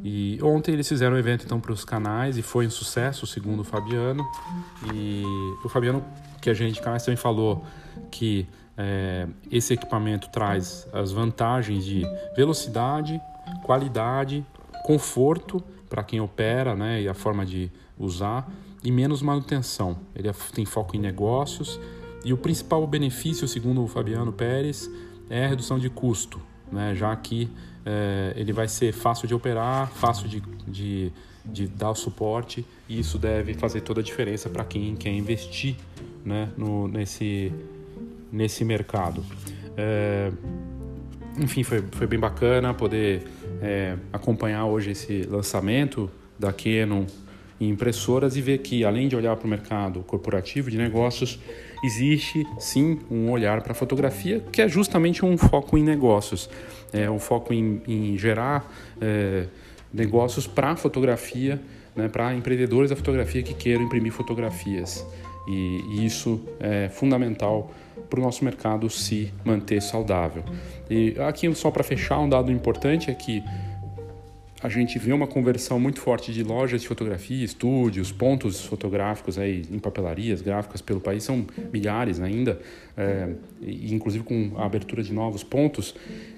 E 0.03 0.39
ontem 0.43 0.73
eles 0.73 0.88
fizeram 0.88 1.15
um 1.15 1.19
evento 1.19 1.43
então 1.43 1.60
para 1.60 1.71
os 1.71 1.83
canais 1.83 2.38
e 2.38 2.41
foi 2.41 2.67
um 2.67 2.69
sucesso, 2.69 3.25
segundo 3.25 3.62
o 3.62 3.63
Fabiano. 3.63 4.23
E 4.93 5.23
o 5.63 5.69
Fabiano, 5.69 6.05
que 6.39 6.49
a 6.49 6.53
gente 6.53 6.75
de 6.75 6.81
canais 6.81 7.03
também 7.03 7.17
falou 7.17 7.65
que 8.12 8.47
é, 8.77 9.27
esse 9.51 9.73
equipamento 9.73 10.29
traz 10.29 10.88
as 10.93 11.12
vantagens 11.12 11.83
de 11.83 12.03
velocidade, 12.36 13.19
qualidade, 13.63 14.45
conforto 14.83 15.63
para 15.89 16.04
quem 16.04 16.19
opera 16.19 16.76
né, 16.76 17.02
e 17.02 17.08
a 17.08 17.13
forma 17.13 17.45
de 17.45 17.71
usar 17.97 18.50
e 18.84 18.91
menos 18.91 19.21
manutenção. 19.21 19.97
Ele 20.15 20.28
é, 20.28 20.34
tem 20.54 20.65
foco 20.65 20.95
em 20.95 21.00
negócios 21.00 21.80
e 22.23 22.34
o 22.34 22.38
principal 22.38 22.86
benefício, 22.86 23.47
segundo 23.47 23.84
o 23.84 23.88
Fabiano 23.88 24.32
Pérez, 24.34 24.89
é 25.30 25.45
a 25.45 25.47
redução 25.47 25.78
de 25.80 25.89
custo, 25.89 26.41
né, 26.71 26.93
já 26.95 27.15
que 27.15 27.50
é, 27.86 28.34
ele 28.36 28.52
vai 28.52 28.67
ser 28.67 28.91
fácil 28.91 29.28
de 29.28 29.34
operar, 29.34 29.89
fácil 29.91 30.28
de, 30.28 30.43
de, 30.67 31.12
de, 31.45 31.67
dar 31.67 31.91
o 31.91 31.95
suporte 31.95 32.65
e 32.89 33.00
isso 33.00 33.17
deve 33.17 33.54
fazer 33.54 33.82
toda 33.82 34.02
a 34.02 34.04
diferença 34.04 34.50
para 34.50 34.65
quem 34.65 34.95
quer 34.95 35.12
investir 35.12 35.76
né, 36.26 36.50
no, 36.58 36.88
nesse, 36.88 37.54
nesse 38.32 38.65
mercado. 38.65 39.23
É, 39.78 40.32
enfim, 41.38 41.63
foi, 41.63 41.82
foi 41.91 42.08
bem 42.08 42.19
bacana 42.19 42.73
poder 42.73 43.26
é, 43.62 43.96
acompanhar 44.12 44.65
hoje 44.65 44.91
esse 44.91 45.24
lançamento 45.24 46.10
da 46.38 46.54
Canon 46.54 47.06
em 47.60 47.70
impressoras 47.70 48.36
e 48.36 48.41
ver 48.41 48.60
que, 48.60 48.86
além 48.86 49.08
de 49.08 49.15
olhar 49.15 49.36
para 49.36 49.46
o 49.46 49.50
mercado 49.50 50.02
corporativo 50.02 50.70
de 50.70 50.78
negócios, 50.78 51.39
existe 51.84 52.46
sim 52.60 53.00
um 53.10 53.32
olhar 53.32 53.62
para 53.62 53.72
a 53.72 53.76
fotografia 53.76 54.43
que 54.52 54.62
é 54.62 54.67
justamente 54.67 55.26
um 55.26 55.38
foco 55.38 55.78
em 55.78 55.84
negócios, 55.84 56.50
é 56.93 57.10
um 57.10 57.20
foco 57.20 57.54
em, 57.54 57.82
em 57.88 58.17
gerar 58.17 58.72
é, 59.02 59.48
negócios 59.93 60.46
para 60.46 60.72
a 60.72 60.76
fotografia, 60.76 61.60
né, 61.96 62.08
para 62.08 62.34
empreendedores 62.36 62.89
da 62.89 62.96
fotografia 62.96 63.41
que 63.41 63.54
queiram 63.54 63.84
imprimir 63.84 64.12
fotografias. 64.12 65.06
E, 65.48 65.82
e 65.89 66.06
isso 66.06 66.41
é 66.60 66.89
fundamental 66.89 67.72
para 68.10 68.19
o 68.19 68.23
nosso 68.23 68.43
mercado 68.43 68.89
se 68.89 69.31
manter 69.43 69.81
saudável. 69.81 70.43
E 70.89 71.15
aqui, 71.19 71.53
só 71.55 71.71
para 71.71 71.83
fechar, 71.83 72.19
um 72.19 72.29
dado 72.29 72.51
importante 72.51 73.12
é 73.12 73.13
que 73.13 73.43
a 74.62 74.69
gente 74.69 74.97
vê 74.97 75.13
uma 75.13 75.27
conversão 75.27 75.79
muito 75.79 76.01
forte 76.01 76.33
de 76.33 76.43
lojas 76.43 76.81
de 76.81 76.88
fotografia, 76.88 77.45
estúdios, 77.45 78.12
pontos 78.12 78.65
fotográficos 78.65 79.38
aí 79.38 79.63
em 79.71 79.77
papelarias, 79.77 80.41
gráficas 80.41 80.81
pelo 80.81 80.99
país, 80.99 81.23
são 81.23 81.45
milhares 81.71 82.19
ainda, 82.19 82.60
é, 82.97 83.29
inclusive 83.62 84.23
com 84.23 84.53
a 84.57 84.65
abertura 84.65 85.03
de 85.03 85.13
novos 85.13 85.43
pontos, 85.43 85.93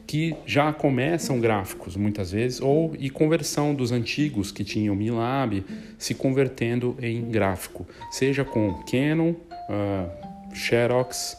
que 0.06 0.36
já 0.46 0.74
começam 0.74 1.40
gráficos 1.40 1.96
muitas 1.96 2.32
vezes, 2.32 2.60
ou 2.60 2.94
e 3.00 3.10
conversão 3.10 3.74
dos 3.74 3.92
antigos 3.92 4.52
que 4.52 4.66
tinham 4.66 4.96
Milab 4.96 5.64
se 5.98 6.14
convertendo 6.14 6.98
em 7.02 7.30
gráfico, 7.30 7.88
seja 8.12 8.44
com 8.44 8.74
Canon, 8.84 9.30
uh, 9.30 10.54
Xerox, 10.54 11.38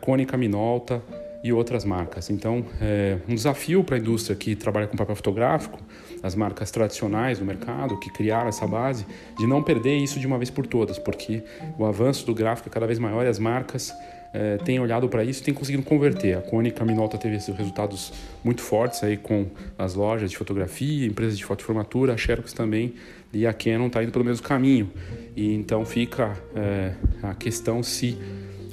Konica 0.00 0.36
Minolta, 0.36 1.02
e 1.42 1.52
outras 1.52 1.84
marcas. 1.84 2.30
Então, 2.30 2.64
é 2.80 3.18
um 3.28 3.34
desafio 3.34 3.84
para 3.84 3.96
a 3.96 3.98
indústria 3.98 4.36
que 4.36 4.56
trabalha 4.56 4.86
com 4.86 4.96
papel 4.96 5.16
fotográfico 5.16 5.78
as 6.22 6.34
marcas 6.34 6.70
tradicionais 6.70 7.38
do 7.38 7.44
mercado 7.44 7.96
que 7.98 8.10
criaram 8.10 8.48
essa 8.48 8.66
base, 8.66 9.06
de 9.38 9.46
não 9.46 9.62
perder 9.62 9.96
isso 9.96 10.18
de 10.18 10.26
uma 10.26 10.36
vez 10.36 10.50
por 10.50 10.66
todas, 10.66 10.98
porque 10.98 11.44
o 11.78 11.84
avanço 11.84 12.26
do 12.26 12.34
gráfico 12.34 12.68
é 12.68 12.72
cada 12.72 12.86
vez 12.86 12.98
maior 12.98 13.24
e 13.24 13.28
as 13.28 13.38
marcas 13.38 13.94
é, 14.34 14.56
têm 14.58 14.80
olhado 14.80 15.08
para 15.08 15.22
isso 15.22 15.40
e 15.40 15.44
têm 15.44 15.54
conseguido 15.54 15.84
converter. 15.84 16.36
A 16.36 16.42
Konica 16.42 16.84
Minolta 16.84 17.16
teve 17.16 17.36
resultados 17.52 18.12
muito 18.42 18.62
fortes 18.62 19.02
aí 19.04 19.16
com 19.16 19.46
as 19.78 19.94
lojas 19.94 20.30
de 20.30 20.36
fotografia, 20.36 21.06
empresas 21.06 21.38
de 21.38 21.44
fotoformatura, 21.44 22.14
a 22.14 22.16
Xerox 22.16 22.52
também 22.52 22.94
e 23.32 23.46
a 23.46 23.52
Canon 23.52 23.86
está 23.86 24.02
indo 24.02 24.10
pelo 24.10 24.24
mesmo 24.24 24.44
caminho. 24.44 24.90
E 25.36 25.54
então 25.54 25.84
fica 25.84 26.36
é, 26.56 26.94
a 27.22 27.32
questão 27.34 27.80
se 27.80 28.18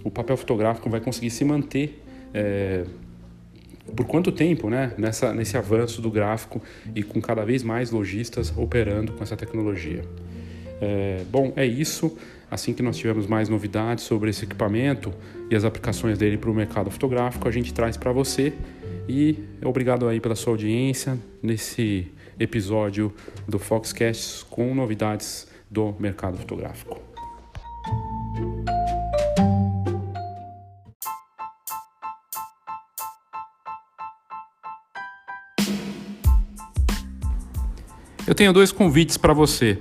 o 0.05 0.11
papel 0.11 0.37
fotográfico 0.37 0.87
vai 0.87 1.01
conseguir 1.01 1.31
se 1.31 1.43
manter 1.43 1.99
é, 2.31 2.85
por 3.95 4.05
quanto 4.05 4.31
tempo 4.31 4.69
né, 4.69 4.93
nessa, 4.99 5.33
nesse 5.33 5.57
avanço 5.57 5.99
do 5.99 6.11
gráfico 6.11 6.61
e 6.93 7.01
com 7.01 7.19
cada 7.19 7.43
vez 7.43 7.63
mais 7.63 7.89
lojistas 7.89 8.53
operando 8.55 9.13
com 9.13 9.23
essa 9.23 9.35
tecnologia. 9.35 10.03
É, 10.79 11.23
bom, 11.31 11.51
é 11.55 11.65
isso. 11.65 12.15
Assim 12.51 12.71
que 12.71 12.83
nós 12.83 12.97
tivermos 12.97 13.25
mais 13.25 13.49
novidades 13.49 14.03
sobre 14.03 14.29
esse 14.29 14.45
equipamento 14.45 15.11
e 15.49 15.55
as 15.55 15.65
aplicações 15.65 16.19
dele 16.19 16.37
para 16.37 16.51
o 16.51 16.53
mercado 16.53 16.91
fotográfico, 16.91 17.47
a 17.47 17.51
gente 17.51 17.73
traz 17.73 17.97
para 17.97 18.11
você. 18.11 18.53
E 19.09 19.39
obrigado 19.63 20.07
aí 20.07 20.19
pela 20.19 20.35
sua 20.35 20.53
audiência 20.53 21.17
nesse 21.41 22.11
episódio 22.39 23.11
do 23.47 23.57
Foxcast 23.57 24.45
com 24.45 24.75
novidades 24.75 25.47
do 25.69 25.95
mercado 25.99 26.37
fotográfico. 26.37 27.14
Eu 38.35 38.37
tenho 38.37 38.51
dois 38.51 38.69
convites 38.69 39.15
para 39.15 39.31
você. 39.31 39.79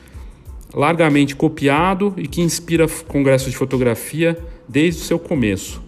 largamente 0.74 1.36
copiado 1.36 2.14
e 2.18 2.28
que 2.28 2.42
inspira 2.42 2.88
congressos 3.08 3.52
de 3.52 3.58
fotografia 3.58 4.38
desde 4.68 5.02
o 5.02 5.06
seu 5.06 5.20
começo. 5.20 5.82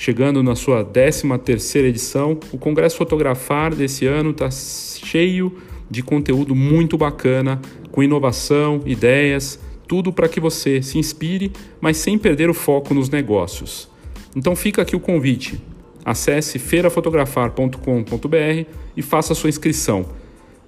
Chegando 0.00 0.44
na 0.44 0.54
sua 0.54 0.84
13ª 0.84 1.78
edição, 1.78 2.38
o 2.52 2.56
Congresso 2.56 2.96
Fotografar 2.96 3.74
desse 3.74 4.06
ano 4.06 4.30
está 4.30 4.48
cheio 4.48 5.58
de 5.90 6.04
conteúdo 6.04 6.54
muito 6.54 6.96
bacana, 6.96 7.60
com 7.90 8.00
inovação, 8.00 8.80
ideias, 8.86 9.58
tudo 9.88 10.12
para 10.12 10.28
que 10.28 10.38
você 10.38 10.80
se 10.82 10.98
inspire, 10.98 11.50
mas 11.80 11.96
sem 11.96 12.16
perder 12.16 12.48
o 12.48 12.54
foco 12.54 12.94
nos 12.94 13.10
negócios. 13.10 13.90
Então 14.36 14.54
fica 14.54 14.82
aqui 14.82 14.94
o 14.94 15.00
convite. 15.00 15.60
Acesse 16.04 16.60
feirafotografar.com.br 16.60 18.70
e 18.96 19.02
faça 19.02 19.34
sua 19.34 19.50
inscrição 19.50 20.06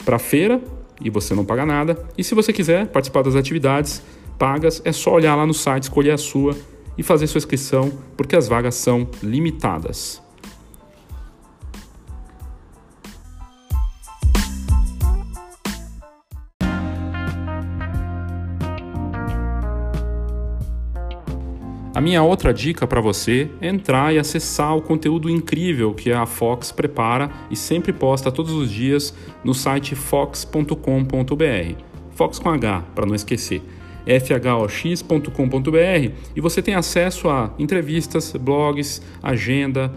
para 0.05 0.16
a 0.16 0.19
feira 0.19 0.61
e 1.01 1.09
você 1.09 1.37
não 1.37 1.45
paga 1.45 1.64
nada. 1.64 2.05
E 2.19 2.25
se 2.25 2.35
você 2.35 2.53
quiser 2.53 2.88
participar 2.88 3.23
das 3.23 3.37
atividades 3.37 4.03
pagas, 4.37 4.83
é 4.85 4.90
só 4.90 5.14
olhar 5.14 5.37
lá 5.37 5.47
no 5.47 5.55
site, 5.55 5.85
escolher 5.85 6.11
a 6.11 6.19
sua 6.19 6.57
e 6.96 7.03
fazer 7.03 7.26
sua 7.26 7.38
inscrição, 7.38 7.92
porque 8.16 8.37
as 8.37 8.48
vagas 8.48 8.74
são 8.74 9.09
limitadas. 9.22 10.22
A 22.00 22.03
minha 22.03 22.22
outra 22.22 22.55
dica 22.55 22.87
para 22.87 22.98
você 22.98 23.50
é 23.61 23.68
entrar 23.68 24.14
e 24.14 24.18
acessar 24.18 24.74
o 24.74 24.81
conteúdo 24.81 25.29
incrível 25.29 25.92
que 25.92 26.11
a 26.11 26.24
Fox 26.24 26.72
prepara 26.72 27.31
e 27.50 27.57
sempre 27.57 27.92
posta 27.92 28.33
todos 28.33 28.53
os 28.53 28.70
dias 28.70 29.14
no 29.44 29.53
site 29.53 29.94
fox.com.br. 29.94 30.74
Fox 32.12 32.38
com 32.38 32.48
H, 32.48 32.85
para 32.94 33.05
não 33.05 33.14
esquecer. 33.14 33.61
fhox.com.br 34.18 36.12
e 36.35 36.40
você 36.40 36.61
tem 36.61 36.75
acesso 36.75 37.29
a 37.29 37.53
entrevistas, 37.59 38.33
blogs, 38.33 39.01
agenda, 39.23 39.92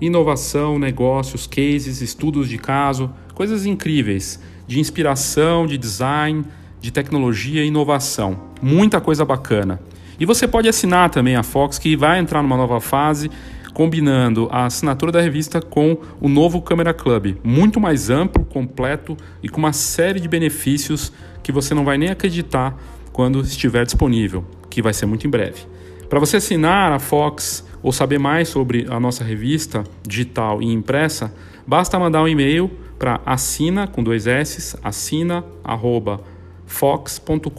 inovação, 0.00 0.78
negócios, 0.78 1.46
cases, 1.46 2.00
estudos 2.00 2.48
de 2.48 2.56
caso, 2.56 3.10
coisas 3.34 3.66
incríveis 3.66 4.40
de 4.66 4.78
inspiração, 4.78 5.66
de 5.66 5.76
design, 5.76 6.44
de 6.80 6.90
tecnologia 6.90 7.64
e 7.64 7.68
inovação. 7.68 8.38
Muita 8.62 9.00
coisa 9.00 9.24
bacana. 9.24 9.80
E 10.20 10.26
você 10.26 10.46
pode 10.46 10.68
assinar 10.68 11.10
também 11.10 11.36
a 11.36 11.42
Fox, 11.42 11.78
que 11.78 11.96
vai 11.96 12.18
entrar 12.18 12.42
numa 12.42 12.56
nova 12.56 12.80
fase, 12.80 13.30
combinando 13.72 14.48
a 14.50 14.66
assinatura 14.66 15.12
da 15.12 15.20
revista 15.20 15.62
com 15.62 15.96
o 16.20 16.28
novo 16.28 16.60
Câmera 16.60 16.92
Club, 16.92 17.36
muito 17.44 17.78
mais 17.78 18.10
amplo, 18.10 18.44
completo 18.44 19.16
e 19.42 19.48
com 19.48 19.58
uma 19.58 19.72
série 19.72 20.18
de 20.18 20.28
benefícios 20.28 21.12
que 21.42 21.52
você 21.52 21.74
não 21.74 21.84
vai 21.84 21.96
nem 21.96 22.10
acreditar 22.10 22.76
quando 23.18 23.40
estiver 23.40 23.84
disponível, 23.84 24.44
que 24.70 24.80
vai 24.80 24.94
ser 24.94 25.04
muito 25.04 25.26
em 25.26 25.30
breve. 25.30 25.62
Para 26.08 26.20
você 26.20 26.36
assinar 26.36 26.92
a 26.92 27.00
Fox 27.00 27.66
ou 27.82 27.90
saber 27.90 28.16
mais 28.16 28.48
sobre 28.48 28.86
a 28.88 29.00
nossa 29.00 29.24
revista 29.24 29.82
digital 30.06 30.62
e 30.62 30.66
impressa, 30.66 31.34
basta 31.66 31.98
mandar 31.98 32.22
um 32.22 32.28
e-mail 32.28 32.70
para 32.96 33.20
assina 33.26 33.88
com 33.88 34.04
dois 34.04 34.28
s 34.28 34.78
assina 34.84 35.44
arroba 35.64 36.20
fox.com.br 36.64 37.50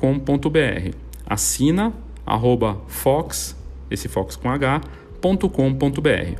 assina 1.27 1.91
arroba 2.25 2.79
fox, 2.87 3.53
esse 3.91 4.07
fox 4.07 4.37
com 4.37 4.49
h, 4.49 4.79
.com.br. 5.21 6.39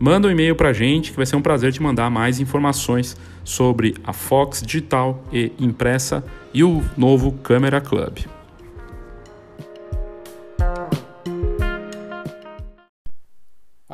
Manda 0.00 0.26
um 0.26 0.32
e-mail 0.32 0.56
para 0.56 0.70
a 0.70 0.72
gente 0.72 1.12
que 1.12 1.16
vai 1.16 1.26
ser 1.26 1.36
um 1.36 1.42
prazer 1.42 1.72
te 1.72 1.80
mandar 1.80 2.10
mais 2.10 2.40
informações 2.40 3.16
sobre 3.44 3.94
a 4.02 4.12
Fox 4.12 4.60
digital 4.62 5.22
e 5.32 5.52
impressa 5.60 6.24
e 6.52 6.64
o 6.64 6.82
novo 6.96 7.30
Câmera 7.32 7.80
Club. 7.80 8.37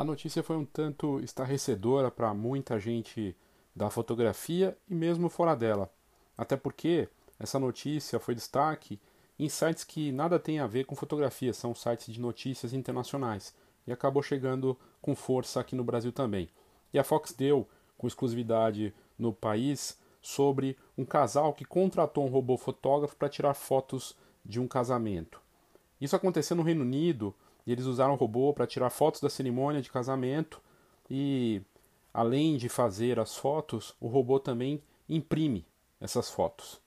A 0.05 0.07
notícia 0.07 0.43
foi 0.43 0.55
um 0.55 0.67
tanto 0.67 1.19
estarrecedora 1.21 2.11
para 2.11 2.35
muita 2.35 2.79
gente 2.79 3.35
da 3.75 3.89
fotografia 3.89 4.77
e 4.87 4.95
mesmo 4.95 5.31
fora 5.31 5.55
dela. 5.55 5.91
Até 6.37 6.59
porque 6.59 7.09
essa 7.39 7.59
notícia 7.59 8.21
foi 8.21 8.35
destaque 8.35 9.01
em 9.39 9.49
sites 9.49 9.83
que 9.83 10.13
nada 10.13 10.39
tem 10.39 10.59
a 10.59 10.67
ver 10.67 10.85
com 10.85 10.95
fotografia, 10.95 11.55
são 11.55 11.75
sites 11.75 12.13
de 12.13 12.21
notícias 12.21 12.75
internacionais, 12.75 13.55
e 13.87 13.93
acabou 13.95 14.23
chegando 14.23 14.79
com 15.01 15.17
força 15.17 15.59
aqui 15.59 15.75
no 15.75 15.83
Brasil 15.83 16.13
também. 16.13 16.51
E 16.93 16.99
a 16.99 17.03
Fox 17.03 17.33
deu, 17.33 17.67
com 17.97 18.07
exclusividade 18.07 18.93
no 19.19 19.33
país, 19.33 19.99
sobre 20.21 20.77
um 20.99 21.07
casal 21.07 21.55
que 21.55 21.65
contratou 21.65 22.27
um 22.27 22.31
robô 22.31 22.59
fotógrafo 22.59 23.17
para 23.17 23.31
tirar 23.31 23.55
fotos 23.55 24.15
de 24.45 24.61
um 24.61 24.69
casamento. 24.69 25.41
Isso 25.99 26.15
aconteceu 26.15 26.55
no 26.55 26.63
Reino 26.63 26.83
Unido, 26.83 27.35
e 27.67 27.73
eles 27.73 27.87
usaram 27.87 28.15
o 28.15 28.17
robô 28.17 28.53
para 28.53 28.67
tirar 28.67 28.91
fotos 28.91 29.21
da 29.21 29.31
cerimônia 29.31 29.81
de 29.81 29.91
casamento 29.91 30.61
e 31.11 31.63
além 32.13 32.57
de 32.57 32.69
fazer 32.69 33.19
as 33.19 33.37
fotos, 33.37 33.95
o 34.01 34.07
robô 34.07 34.39
também 34.39 34.83
imprime 35.09 35.67
essas 36.01 36.31
fotos. 36.31 36.81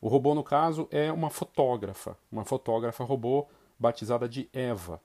O 0.00 0.08
robô, 0.08 0.34
no 0.34 0.44
caso, 0.44 0.86
é 0.90 1.10
uma 1.10 1.30
fotógrafa, 1.30 2.16
uma 2.30 2.44
fotógrafa 2.44 3.02
robô 3.04 3.46
batizada 3.78 4.28
de 4.28 4.48
Eva. 4.52 5.00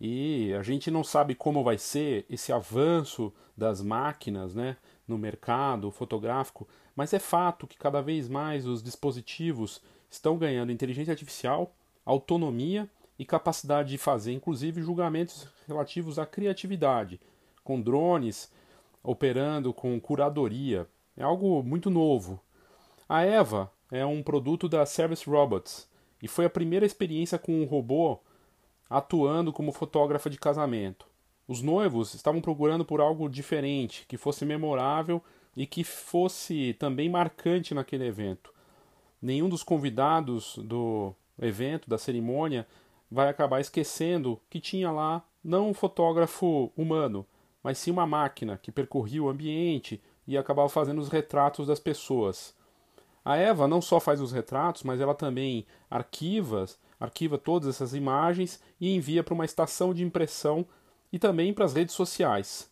E 0.00 0.54
a 0.54 0.62
gente 0.62 0.90
não 0.90 1.04
sabe 1.04 1.34
como 1.34 1.62
vai 1.62 1.76
ser 1.76 2.24
esse 2.30 2.50
avanço 2.50 3.30
das 3.54 3.82
máquinas 3.82 4.54
né, 4.54 4.78
no 5.06 5.18
mercado 5.18 5.90
fotográfico, 5.90 6.66
mas 6.96 7.12
é 7.12 7.18
fato 7.18 7.66
que 7.66 7.76
cada 7.76 8.00
vez 8.00 8.28
mais 8.28 8.66
os 8.66 8.82
dispositivos 8.82 9.82
estão 10.10 10.38
ganhando 10.38 10.72
inteligência 10.72 11.12
artificial, 11.12 11.74
autonomia 12.06 12.88
e 13.20 13.24
capacidade 13.26 13.90
de 13.90 13.98
fazer, 13.98 14.32
inclusive, 14.32 14.80
julgamentos 14.80 15.46
relativos 15.68 16.18
à 16.18 16.24
criatividade, 16.24 17.20
com 17.62 17.78
drones 17.78 18.50
operando 19.04 19.74
com 19.74 20.00
curadoria. 20.00 20.88
É 21.14 21.22
algo 21.22 21.62
muito 21.62 21.90
novo. 21.90 22.40
A 23.06 23.22
Eva 23.22 23.70
é 23.92 24.06
um 24.06 24.22
produto 24.22 24.70
da 24.70 24.86
Service 24.86 25.28
Robots 25.28 25.86
e 26.22 26.26
foi 26.26 26.46
a 26.46 26.50
primeira 26.50 26.86
experiência 26.86 27.38
com 27.38 27.60
um 27.60 27.66
robô 27.66 28.18
atuando 28.88 29.52
como 29.52 29.70
fotógrafa 29.70 30.30
de 30.30 30.38
casamento. 30.38 31.06
Os 31.46 31.60
noivos 31.60 32.14
estavam 32.14 32.40
procurando 32.40 32.86
por 32.86 33.02
algo 33.02 33.28
diferente, 33.28 34.06
que 34.08 34.16
fosse 34.16 34.46
memorável 34.46 35.22
e 35.54 35.66
que 35.66 35.84
fosse 35.84 36.74
também 36.78 37.10
marcante 37.10 37.74
naquele 37.74 38.06
evento. 38.06 38.50
Nenhum 39.20 39.50
dos 39.50 39.62
convidados 39.62 40.56
do 40.56 41.14
evento, 41.38 41.90
da 41.90 41.98
cerimônia, 41.98 42.66
vai 43.10 43.28
acabar 43.28 43.60
esquecendo 43.60 44.40
que 44.48 44.60
tinha 44.60 44.90
lá 44.90 45.24
não 45.42 45.70
um 45.70 45.74
fotógrafo 45.74 46.70
humano, 46.76 47.26
mas 47.62 47.78
sim 47.78 47.90
uma 47.90 48.06
máquina 48.06 48.58
que 48.62 48.70
percorria 48.70 49.22
o 49.22 49.28
ambiente 49.28 50.00
e 50.26 50.38
acabava 50.38 50.68
fazendo 50.68 51.00
os 51.00 51.08
retratos 51.08 51.66
das 51.66 51.80
pessoas. 51.80 52.54
A 53.24 53.36
Eva 53.36 53.66
não 53.66 53.82
só 53.82 54.00
faz 54.00 54.20
os 54.20 54.32
retratos, 54.32 54.82
mas 54.82 55.00
ela 55.00 55.14
também 55.14 55.66
arquiva, 55.90 56.66
arquiva 56.98 57.36
todas 57.36 57.68
essas 57.68 57.94
imagens 57.94 58.62
e 58.80 58.94
envia 58.94 59.22
para 59.22 59.34
uma 59.34 59.44
estação 59.44 59.92
de 59.92 60.04
impressão 60.04 60.64
e 61.12 61.18
também 61.18 61.52
para 61.52 61.64
as 61.64 61.74
redes 61.74 61.94
sociais. 61.94 62.70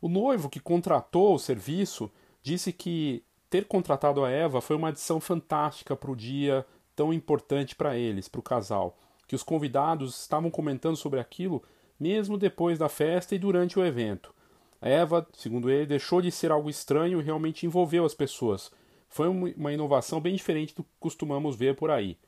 O 0.00 0.08
noivo 0.08 0.50
que 0.50 0.60
contratou 0.60 1.34
o 1.34 1.38
serviço 1.38 2.10
disse 2.42 2.72
que 2.72 3.22
ter 3.48 3.66
contratado 3.66 4.24
a 4.24 4.30
Eva 4.30 4.60
foi 4.60 4.76
uma 4.76 4.88
adição 4.88 5.20
fantástica 5.20 5.96
para 5.96 6.10
o 6.10 6.16
dia 6.16 6.66
tão 6.94 7.12
importante 7.12 7.74
para 7.74 7.96
eles, 7.96 8.28
para 8.28 8.38
o 8.38 8.42
casal, 8.42 8.96
que 9.26 9.34
os 9.34 9.42
convidados 9.42 10.20
estavam 10.20 10.50
comentando 10.50 10.96
sobre 10.96 11.20
aquilo 11.20 11.62
mesmo 11.98 12.36
depois 12.36 12.78
da 12.78 12.88
festa 12.88 13.34
e 13.34 13.38
durante 13.38 13.78
o 13.78 13.84
evento. 13.84 14.34
A 14.80 14.88
Eva, 14.88 15.26
segundo 15.32 15.70
ele, 15.70 15.86
deixou 15.86 16.20
de 16.20 16.30
ser 16.30 16.52
algo 16.52 16.68
estranho 16.68 17.20
e 17.20 17.24
realmente 17.24 17.64
envolveu 17.64 18.04
as 18.04 18.14
pessoas. 18.14 18.70
Foi 19.08 19.28
uma 19.28 19.72
inovação 19.72 20.20
bem 20.20 20.34
diferente 20.34 20.74
do 20.74 20.82
que 20.82 20.90
costumamos 21.00 21.56
ver 21.56 21.74
por 21.74 21.90
aí. 21.90 22.18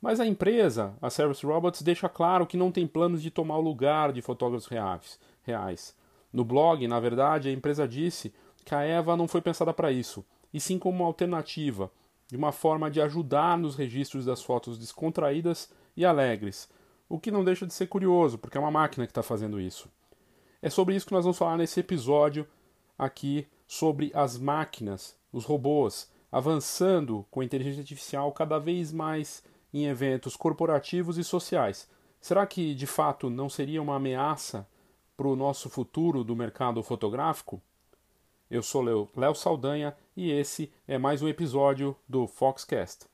Mas 0.00 0.20
a 0.20 0.26
empresa, 0.26 0.94
a 1.00 1.08
Service 1.08 1.46
Robots, 1.46 1.82
deixa 1.82 2.08
claro 2.08 2.46
que 2.46 2.56
não 2.56 2.70
tem 2.70 2.86
planos 2.86 3.22
de 3.22 3.30
tomar 3.30 3.56
o 3.56 3.62
lugar 3.62 4.12
de 4.12 4.20
fotógrafos 4.20 4.68
reais. 5.42 5.96
No 6.32 6.44
blog, 6.44 6.86
na 6.88 6.98
verdade, 6.98 7.48
a 7.48 7.52
empresa 7.52 7.86
disse 7.86 8.34
que 8.64 8.74
a 8.74 8.82
Eva 8.82 9.16
não 9.16 9.28
foi 9.28 9.40
pensada 9.40 9.72
para 9.72 9.92
isso, 9.92 10.24
e 10.52 10.60
sim 10.60 10.78
como 10.78 10.98
uma 10.98 11.06
alternativa, 11.06 11.90
de 12.28 12.36
uma 12.36 12.52
forma 12.52 12.90
de 12.90 13.00
ajudar 13.00 13.56
nos 13.56 13.76
registros 13.76 14.24
das 14.24 14.42
fotos 14.42 14.76
descontraídas 14.76 15.70
e 15.96 16.04
alegres, 16.04 16.68
o 17.08 17.18
que 17.18 17.30
não 17.30 17.44
deixa 17.44 17.66
de 17.66 17.74
ser 17.74 17.86
curioso, 17.86 18.38
porque 18.38 18.56
é 18.56 18.60
uma 18.60 18.70
máquina 18.70 19.06
que 19.06 19.10
está 19.10 19.22
fazendo 19.22 19.60
isso. 19.60 19.88
É 20.60 20.70
sobre 20.70 20.96
isso 20.96 21.06
que 21.06 21.12
nós 21.12 21.24
vamos 21.24 21.38
falar 21.38 21.56
nesse 21.56 21.80
episódio 21.80 22.46
aqui 22.98 23.46
sobre 23.66 24.10
as 24.14 24.38
máquinas, 24.38 25.16
os 25.32 25.44
robôs, 25.44 26.10
avançando 26.30 27.24
com 27.30 27.40
a 27.40 27.44
inteligência 27.44 27.80
artificial 27.80 28.32
cada 28.32 28.58
vez 28.58 28.92
mais 28.92 29.42
em 29.72 29.86
eventos 29.86 30.36
corporativos 30.36 31.18
e 31.18 31.24
sociais. 31.24 31.88
Será 32.20 32.46
que 32.46 32.74
de 32.74 32.86
fato 32.86 33.28
não 33.28 33.48
seria 33.48 33.82
uma 33.82 33.96
ameaça 33.96 34.66
para 35.16 35.28
o 35.28 35.36
nosso 35.36 35.68
futuro 35.68 36.24
do 36.24 36.34
mercado 36.34 36.82
fotográfico? 36.82 37.60
Eu 38.50 38.62
sou 38.62 38.82
Léo 39.16 39.34
Saldanha 39.34 39.96
e 40.16 40.30
esse 40.30 40.72
é 40.86 40.96
mais 40.96 41.22
um 41.22 41.28
episódio 41.28 41.96
do 42.08 42.26
Foxcast. 42.26 43.06